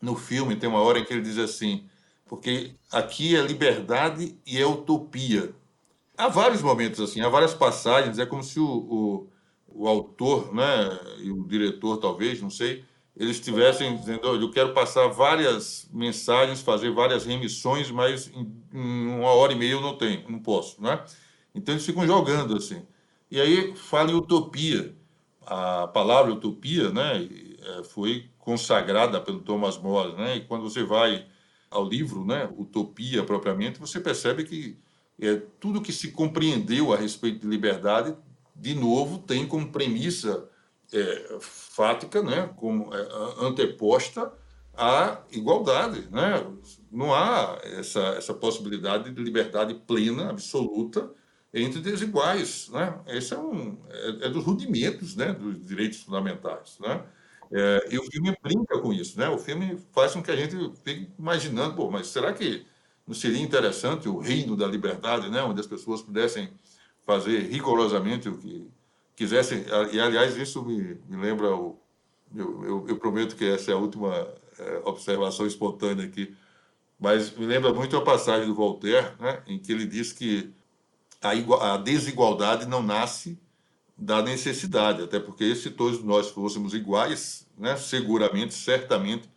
[0.00, 1.84] no filme tem uma hora em que ele diz assim:
[2.32, 5.54] porque aqui é liberdade e é utopia.
[6.16, 9.28] Há vários momentos assim, há várias passagens, é como se o, o,
[9.68, 15.08] o autor, né, e o diretor talvez, não sei, eles estivessem dizendo, eu quero passar
[15.08, 20.38] várias mensagens, fazer várias remissões, mas em, uma hora e meia eu não tenho, não
[20.38, 21.04] posso, né?
[21.54, 22.82] Então eles ficam jogando assim.
[23.30, 24.96] E aí fala em utopia.
[25.44, 27.28] A palavra utopia, né,
[27.60, 30.36] é, foi consagrada pelo Thomas More, né?
[30.36, 31.26] E quando você vai
[31.72, 34.78] ao livro, né, Utopia propriamente, você percebe que
[35.20, 38.14] é, tudo que se compreendeu a respeito de liberdade,
[38.54, 40.48] de novo, tem como premissa
[40.92, 43.08] é, fática, né, como é,
[43.40, 44.32] anteposta
[44.74, 46.08] à igualdade.
[46.10, 46.44] Né?
[46.90, 51.10] Não há essa, essa possibilidade de liberdade plena, absoluta,
[51.52, 52.68] entre desiguais.
[52.70, 52.98] Né?
[53.08, 56.78] Esse é, um, é, é dos rudimentos né, dos direitos fundamentais.
[56.80, 57.02] Né?
[57.52, 59.28] É, e o filme brinca com isso, né?
[59.28, 62.64] O filme faz com que a gente fique imaginando, pô, mas será que
[63.06, 65.42] não seria interessante o reino da liberdade, né?
[65.42, 66.50] Onde as pessoas pudessem
[67.04, 68.70] fazer rigorosamente o que
[69.14, 69.64] quisessem.
[69.92, 71.78] E, aliás, isso me, me lembra o...
[72.34, 74.26] Eu, eu, eu, prometo que essa é a última
[74.58, 76.34] é, observação espontânea aqui,
[76.98, 80.50] mas me lembra muito a passagem do Voltaire, né, em que ele diz que
[81.20, 83.38] a, a desigualdade não nasce
[83.96, 89.28] da necessidade, até porque se todos nós fôssemos iguais, né, seguramente, certamente,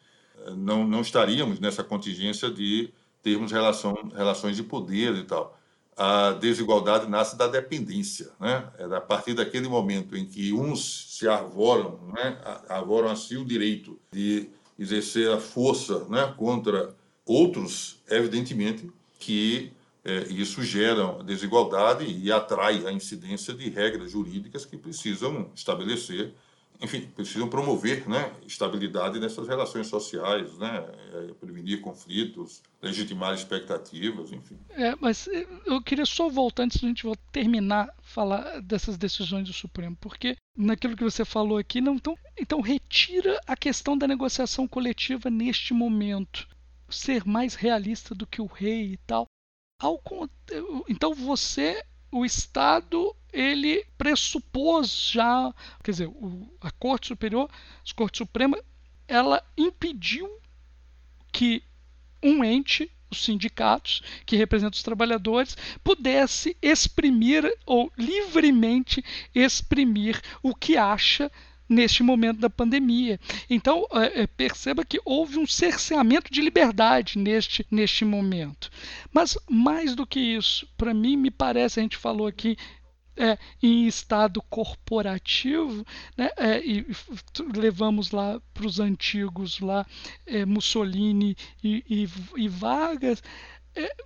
[0.55, 5.57] não, não estaríamos nessa contingência de termos relação, relações de poder e tal.
[5.97, 8.29] A desigualdade nasce da dependência.
[8.39, 8.67] Né?
[8.77, 12.37] É a partir daquele momento em que uns se arvoram, né,
[12.69, 16.93] arvoram assim o direito de exercer a força né, contra
[17.25, 19.71] outros, evidentemente que
[20.05, 26.33] é, isso gera desigualdade e atrai a incidência de regras jurídicas que precisam estabelecer
[26.81, 34.57] enfim, precisam promover né, estabilidade nessas relações sociais, né, é, prevenir conflitos, legitimar expectativas, enfim.
[34.71, 39.47] É, mas é, eu queria só voltar antes de a gente terminar falar dessas decisões
[39.47, 44.07] do Supremo, porque naquilo que você falou aqui, não então, então retira a questão da
[44.07, 46.47] negociação coletiva neste momento,
[46.89, 49.27] ser mais realista do que o rei e tal.
[49.85, 50.01] Ao,
[50.89, 58.17] então você, o Estado ele pressupôs já, quer dizer, o, a Corte Superior, a Corte
[58.17, 58.57] Suprema,
[59.07, 60.27] ela impediu
[61.31, 61.61] que
[62.23, 69.03] um ente, os sindicatos, que representam os trabalhadores, pudesse exprimir ou livremente
[69.35, 71.31] exprimir o que acha
[71.67, 73.19] neste momento da pandemia.
[73.49, 78.69] Então, é, é, perceba que houve um cerceamento de liberdade neste, neste momento.
[79.11, 82.57] Mas, mais do que isso, para mim, me parece, a gente falou aqui
[83.17, 85.85] é, em estado corporativo,
[86.17, 86.85] né, é, e
[87.55, 89.85] levamos lá para os antigos lá
[90.25, 93.23] é, Mussolini e, e, e Vargas,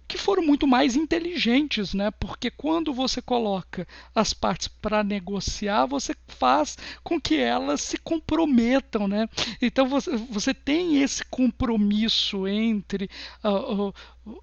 [0.07, 2.09] que foram muito mais inteligentes, né?
[2.11, 9.07] Porque quando você coloca as partes para negociar, você faz com que elas se comprometam,
[9.07, 9.29] né?
[9.61, 13.09] Então você, você tem esse compromisso entre
[13.43, 13.93] uh, uh,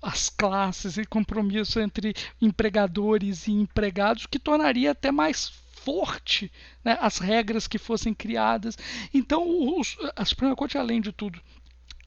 [0.00, 5.52] as classes e compromisso entre empregadores e empregados que tornaria até mais
[5.86, 6.50] forte
[6.84, 8.76] né, as regras que fossem criadas.
[9.14, 11.40] Então, os, a Suprema Corte, além de tudo,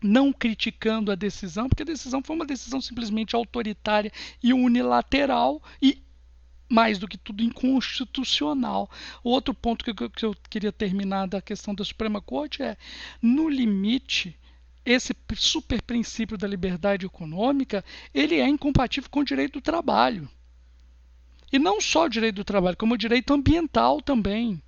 [0.02, 6.02] não criticando a decisão, porque a decisão foi uma decisão simplesmente autoritária e unilateral e
[6.70, 8.90] mais do que tudo inconstitucional.
[9.24, 12.78] Outro ponto que eu, que eu queria terminar da questão da Suprema Corte é,
[13.22, 14.38] no limite,
[14.86, 17.84] esse super princípio da liberdade econômica,
[18.14, 20.30] ele é incompatível com o direito do trabalho.
[21.52, 24.62] E não só o direito do trabalho, como o direito ambiental também.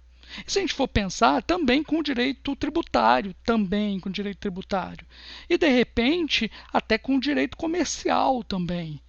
[0.46, 4.40] E se a gente for pensar, também com o direito tributário, também com o direito
[4.40, 5.06] tributário.
[5.50, 9.02] E de repente, até com o direito comercial também.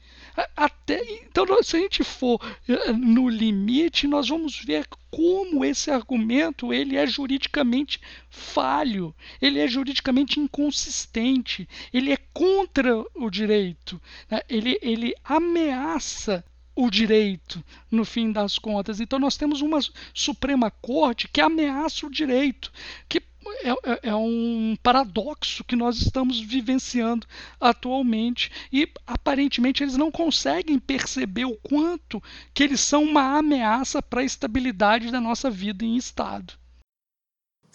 [0.56, 6.72] Até, então, se a gente for eh, no limite, nós vamos ver como esse argumento
[6.72, 8.00] ele é juridicamente
[8.30, 14.00] falho, ele é juridicamente inconsistente, ele é contra o direito,
[14.30, 14.40] né?
[14.48, 16.42] ele, ele ameaça
[16.74, 19.00] o direito, no fim das contas.
[19.00, 19.78] Então nós temos uma
[20.14, 22.72] Suprema Corte que ameaça o direito,
[23.08, 23.22] que
[23.64, 27.26] é, é, é, um paradoxo que nós estamos vivenciando
[27.60, 32.22] atualmente e aparentemente eles não conseguem perceber o quanto
[32.54, 36.54] que eles são uma ameaça para a estabilidade da nossa vida em Estado.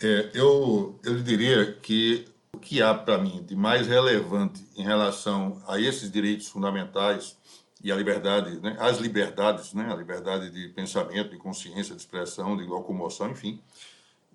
[0.02, 5.62] É, eu, eu diria que o que há para mim de mais relevante em relação
[5.68, 7.37] a esses direitos fundamentais
[7.84, 12.58] e a liberdade, né, as liberdades, né, a liberdade de pensamento, de consciência, de expressão,
[12.58, 13.62] de locomoção, enfim,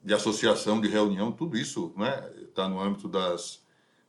[0.02, 1.92] de associação, de reunião, tudo isso
[2.48, 3.60] está né, no âmbito das,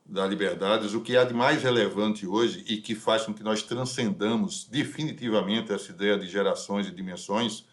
[0.04, 0.94] das liberdades.
[0.94, 5.72] O que há de mais relevante hoje e que faz com que nós transcendamos definitivamente
[5.72, 7.64] essa ideia de gerações e dimensões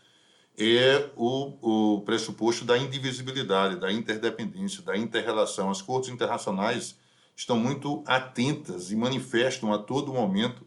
[0.57, 5.69] é o, o pressuposto da indivisibilidade, da interdependência, da interrelação.
[5.69, 6.95] As cortes internacionais
[7.35, 10.65] estão muito atentas e manifestam a todo momento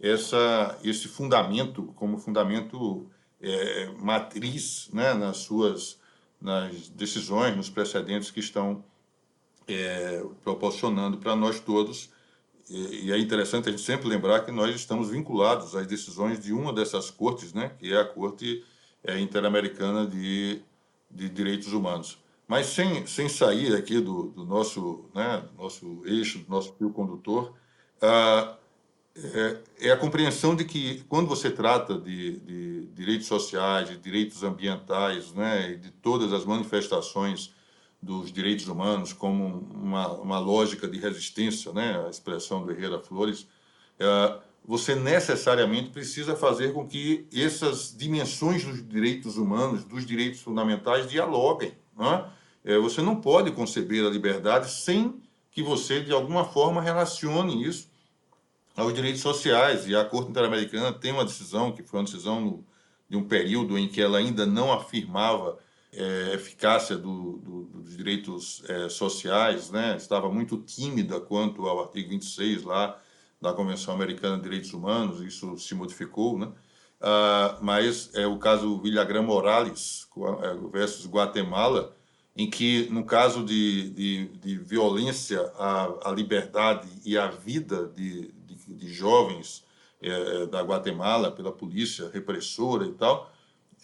[0.00, 5.98] essa, esse fundamento como fundamento é, matriz né, nas suas
[6.40, 8.84] nas decisões, nos precedentes que estão
[9.66, 12.10] é, proporcionando para nós todos.
[12.70, 16.52] E, e, é interessante a gente sempre lembrar que nós estamos vinculados às decisões de
[16.52, 18.64] uma dessas cortes, né, que é a Corte
[19.02, 20.60] é, Interamericana de,
[21.10, 22.18] de Direitos Humanos.
[22.46, 27.52] Mas sem, sem sair aqui do, do nosso, né, nosso eixo, do nosso fio condutor,
[28.00, 28.56] ah,
[29.16, 34.42] é, é, a compreensão de que quando você trata de, de, direitos sociais, de direitos
[34.42, 37.52] ambientais, né, e de todas as manifestações
[38.00, 43.46] dos direitos humanos como uma, uma lógica de resistência, né, a expressão do Herrera Flores,
[43.98, 51.08] é, você necessariamente precisa fazer com que essas dimensões dos direitos humanos, dos direitos fundamentais,
[51.08, 51.72] dialoguem.
[51.96, 52.30] Né?
[52.64, 57.87] É, você não pode conceber a liberdade sem que você, de alguma forma, relacione isso
[58.82, 59.86] aos direitos sociais.
[59.86, 62.64] E a Corte Interamericana tem uma decisão, que foi uma decisão no,
[63.08, 65.58] de um período em que ela ainda não afirmava
[65.92, 69.96] é, eficácia do, do, dos direitos é, sociais, né?
[69.96, 73.00] estava muito tímida quanto ao artigo 26 lá
[73.40, 76.52] da Convenção Americana de Direitos Humanos, isso se modificou, né?
[77.00, 80.08] Ah, mas é o caso Villagrán Morales
[80.42, 81.94] é, versus Guatemala,
[82.36, 88.32] em que, no caso de, de, de violência à, à, liberdade e à vida de,
[88.74, 89.64] de, jovens
[90.00, 93.32] é, da Guatemala pela polícia repressora e tal,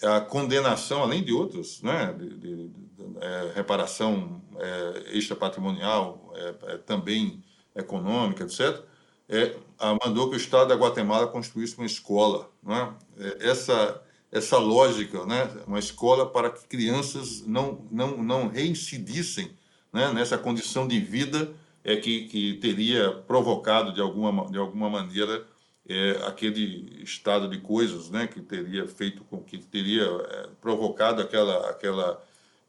[0.02, 2.74] a condenação, além de outros, né, de, de, de
[3.20, 7.42] é, reparação é, extrapatrimonial, é, é também
[7.74, 8.82] econômica, etc.,
[9.28, 9.56] é,
[10.04, 12.50] mandou que o Estado da Guatemala construísse uma escola.
[12.62, 12.94] Né?
[13.40, 15.50] Essa, essa lógica, né?
[15.66, 19.56] uma escola para que crianças não, não, não reincidissem
[19.90, 20.12] né?
[20.12, 21.54] nessa condição de vida
[21.84, 25.46] é que, que teria provocado, de alguma, de alguma maneira,
[25.86, 31.68] é, aquele estado de coisas né, que teria feito com que teria é, provocado aquela,
[31.68, 32.24] aquela,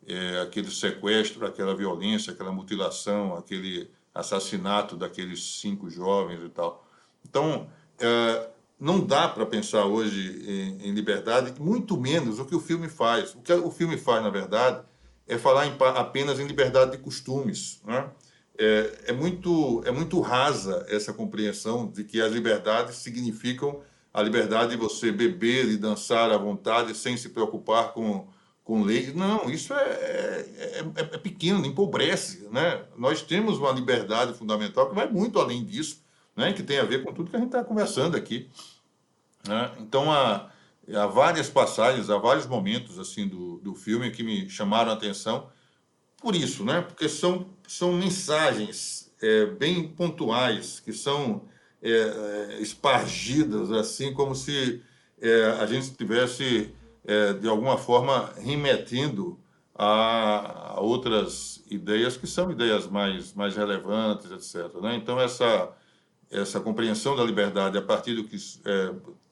[0.06, 6.86] é, aquele sequestro, aquela violência, aquela mutilação, aquele assassinato daqueles cinco jovens e tal.
[7.24, 12.60] Então, é, não dá para pensar hoje em, em, liberdade, muito menos o que o
[12.60, 13.34] filme faz.
[13.34, 14.84] O que o filme faz, na verdade,
[15.26, 17.82] é falar em, apenas em liberdade de costumes.
[17.86, 18.10] Né?
[18.58, 23.82] É, é, muito, é muito rasa essa compreensão de que as liberdades significam
[24.14, 28.28] a liberdade de você beber e dançar à vontade sem se preocupar com,
[28.64, 29.14] com leis.
[29.14, 32.48] Não, isso é, é, é, é pequeno, empobrece.
[32.50, 32.86] Né?
[32.98, 36.02] Nós temos uma liberdade fundamental que vai muito além disso,
[36.36, 36.54] né?
[36.54, 38.50] que tem a ver com tudo que a gente está conversando aqui.
[39.46, 39.72] Né?
[39.82, 40.50] Então, há,
[40.94, 45.50] há várias passagens, há vários momentos assim do, do filme que me chamaram a atenção
[46.26, 46.82] por isso, né?
[46.82, 51.44] porque são, são mensagens é, bem pontuais, que são
[51.84, 54.82] é, é, espargidas, assim como se
[55.22, 56.74] é, a gente estivesse,
[57.06, 59.40] é, de alguma forma, remetendo
[59.76, 64.82] a, a, outras ideias que são ideias mais, mais relevantes, etc.
[64.82, 64.96] Né?
[64.96, 65.74] Então, essa,
[66.32, 68.38] essa compreensão da liberdade a partir do que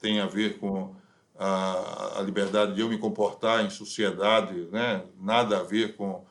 [0.00, 0.94] tem a ver com
[1.36, 5.02] a, a liberdade de eu me comportar em sociedade, né?
[5.18, 6.24] nada a ver com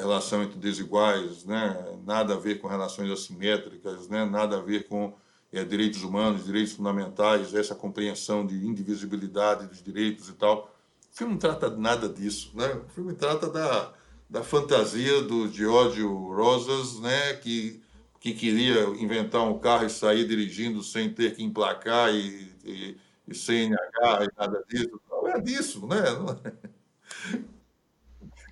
[0.00, 1.98] relação entre desiguais, né?
[2.04, 4.24] nada a ver com relações assimétricas, né?
[4.24, 5.14] nada a ver com
[5.52, 10.74] é, direitos humanos, direitos fundamentais, essa compreensão de indivisibilidade dos direitos e tal.
[11.12, 12.50] O filme não trata nada disso.
[12.54, 12.66] Né?
[12.74, 13.92] O filme trata da,
[14.28, 17.34] da fantasia do Giorgio Rosas, né?
[17.34, 17.82] que,
[18.18, 22.96] que queria inventar um carro e sair dirigindo sem ter que emplacar e, e,
[23.28, 25.00] e sem NH e nada disso.
[25.08, 26.02] Não é disso, né?
[26.10, 26.73] Não é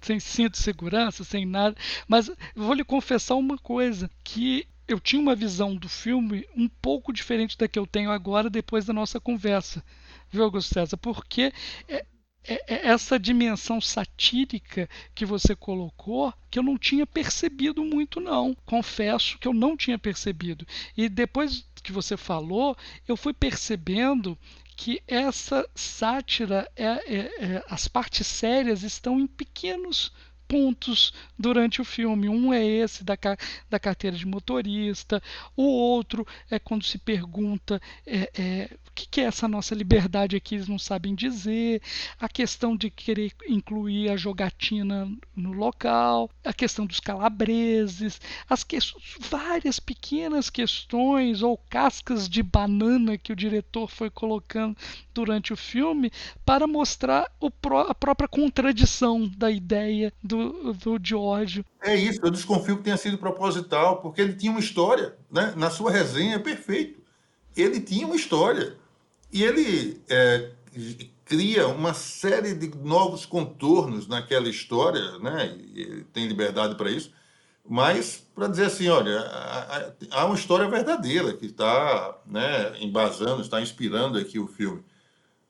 [0.07, 1.77] sem cinto de segurança, sem nada.
[2.07, 7.13] Mas vou lhe confessar uma coisa, que eu tinha uma visão do filme um pouco
[7.13, 9.83] diferente da que eu tenho agora depois da nossa conversa,
[10.31, 10.97] viu, Augusto César?
[10.97, 11.53] Porque
[11.89, 12.05] é,
[12.45, 18.55] é, é essa dimensão satírica que você colocou que eu não tinha percebido muito não
[18.67, 22.77] confesso que eu não tinha percebido e depois que você falou
[23.07, 24.37] eu fui percebendo
[24.83, 30.13] que essa sátira, é, é, é, as partes sérias estão em pequenos
[30.49, 32.29] pontos durante o filme.
[32.29, 33.17] Um é esse da,
[33.71, 35.23] da carteira de motorista,
[35.57, 40.55] o outro é quando se pergunta é, é, que, que, é essa nossa liberdade aqui,
[40.55, 41.83] eles não sabem dizer,
[42.19, 48.65] a questão de querer incluir a jogatina no local, a questão dos calabreses, as
[49.21, 54.77] várias pequenas questões ou cascas de banana que o diretor foi colocando
[55.15, 56.11] durante o filme
[56.45, 57.51] para mostrar o,
[57.89, 61.65] a própria contradição da ideia do, do Giorgio.
[61.83, 65.53] É isso, eu desconfio que tenha sido proposital, porque ele tinha uma história, né?
[65.57, 67.01] na sua resenha é perfeito.
[67.57, 68.77] Ele tinha uma história.
[69.33, 70.51] E ele é,
[71.25, 75.57] cria uma série de novos contornos naquela história, né?
[75.75, 77.11] E tem liberdade para isso,
[77.67, 79.19] mas para dizer assim, olha,
[80.11, 84.85] há uma história verdadeira que está né, embasando, está inspirando aqui o filme.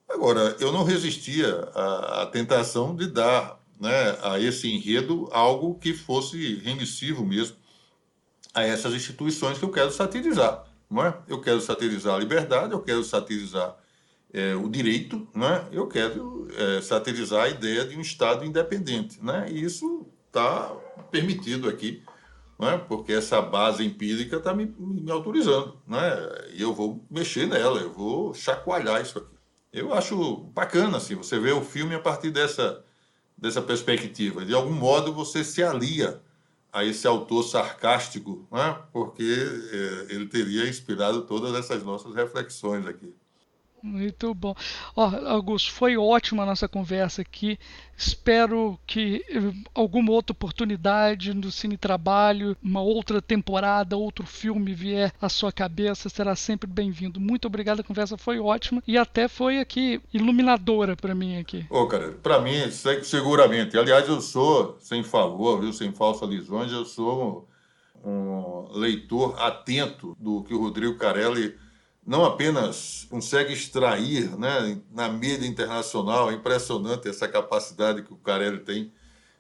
[0.09, 5.95] Agora, eu não resistia à, à tentação de dar né, a esse enredo algo que
[5.95, 7.57] fosse remissivo mesmo
[8.55, 10.65] a essas instituições que eu quero satirizar.
[10.93, 11.17] Não é?
[11.27, 13.75] Eu quero satirizar a liberdade, eu quero satirizar
[14.31, 15.67] é, o direito, né?
[15.73, 19.19] eu quero é, satirizar a ideia de um Estado independente.
[19.25, 19.47] Né?
[19.51, 20.71] E isso está
[21.11, 22.03] permitido aqui,
[22.61, 22.77] né?
[22.87, 25.81] porque essa base empírica está me, me, autorizando.
[25.87, 25.99] Né?
[26.53, 29.33] E eu vou mexer nela, eu vou chacoalhar isso aqui.
[29.73, 32.85] Eu acho bacana assim, você vê o filme a partir dessa,
[33.37, 34.45] dessa perspectiva.
[34.45, 36.21] De algum modo você se alia
[36.73, 38.83] a esse autor sarcástico, né?
[38.93, 43.15] porque é, ele teria inspirado todas essas nossas reflexões aqui.
[43.83, 44.55] Muito bom.
[44.95, 47.59] Ó, Augusto, foi ótima a nossa conversa aqui.
[47.99, 55.13] Espero que eh, alguma outra oportunidade no Cine Trabalho, uma outra temporada, outro filme vier
[55.21, 57.21] à sua cabeça, será sempre bem-vindo.
[57.21, 61.67] Muito obrigado, a conversa foi ótima e até foi aqui iluminadora para mim aqui.
[61.69, 62.71] Ô, cara, para mim
[63.03, 63.77] seguramente.
[63.77, 67.49] Aliás, eu sou sem favor, viu, sem falsa lisões, eu sou
[68.05, 71.55] um leitor atento do que o Rodrigo Carelli
[72.05, 78.59] não apenas consegue extrair né, na mídia internacional, é impressionante essa capacidade que o Carelli
[78.59, 78.93] tem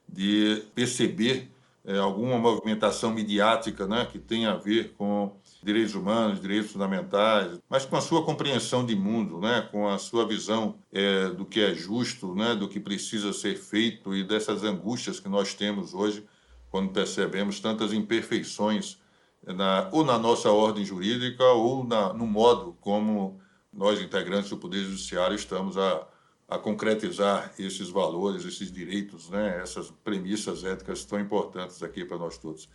[0.08, 1.50] de perceber
[1.84, 7.84] é, alguma movimentação midiática né, que tem a ver com direitos humanos, direitos fundamentais, mas
[7.84, 11.74] com a sua compreensão de mundo, né, com a sua visão é, do que é
[11.74, 16.24] justo, né, do que precisa ser feito e dessas angústias que nós temos hoje
[16.70, 18.98] quando percebemos tantas imperfeições
[19.46, 23.40] na, ou na nossa ordem jurídica ou na, no modo como
[23.72, 26.06] nós, integrantes do Poder Judiciário, estamos a,
[26.48, 32.36] a concretizar esses valores, esses direitos, né, essas premissas éticas tão importantes aqui para nós
[32.36, 32.68] todos.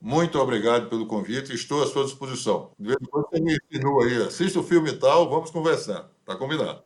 [0.00, 2.72] Muito obrigado pelo convite, estou à sua disposição.
[2.78, 6.10] De vez em quando você me ensinou aí, assista o filme e tal, vamos conversar.
[6.20, 6.82] Está combinado.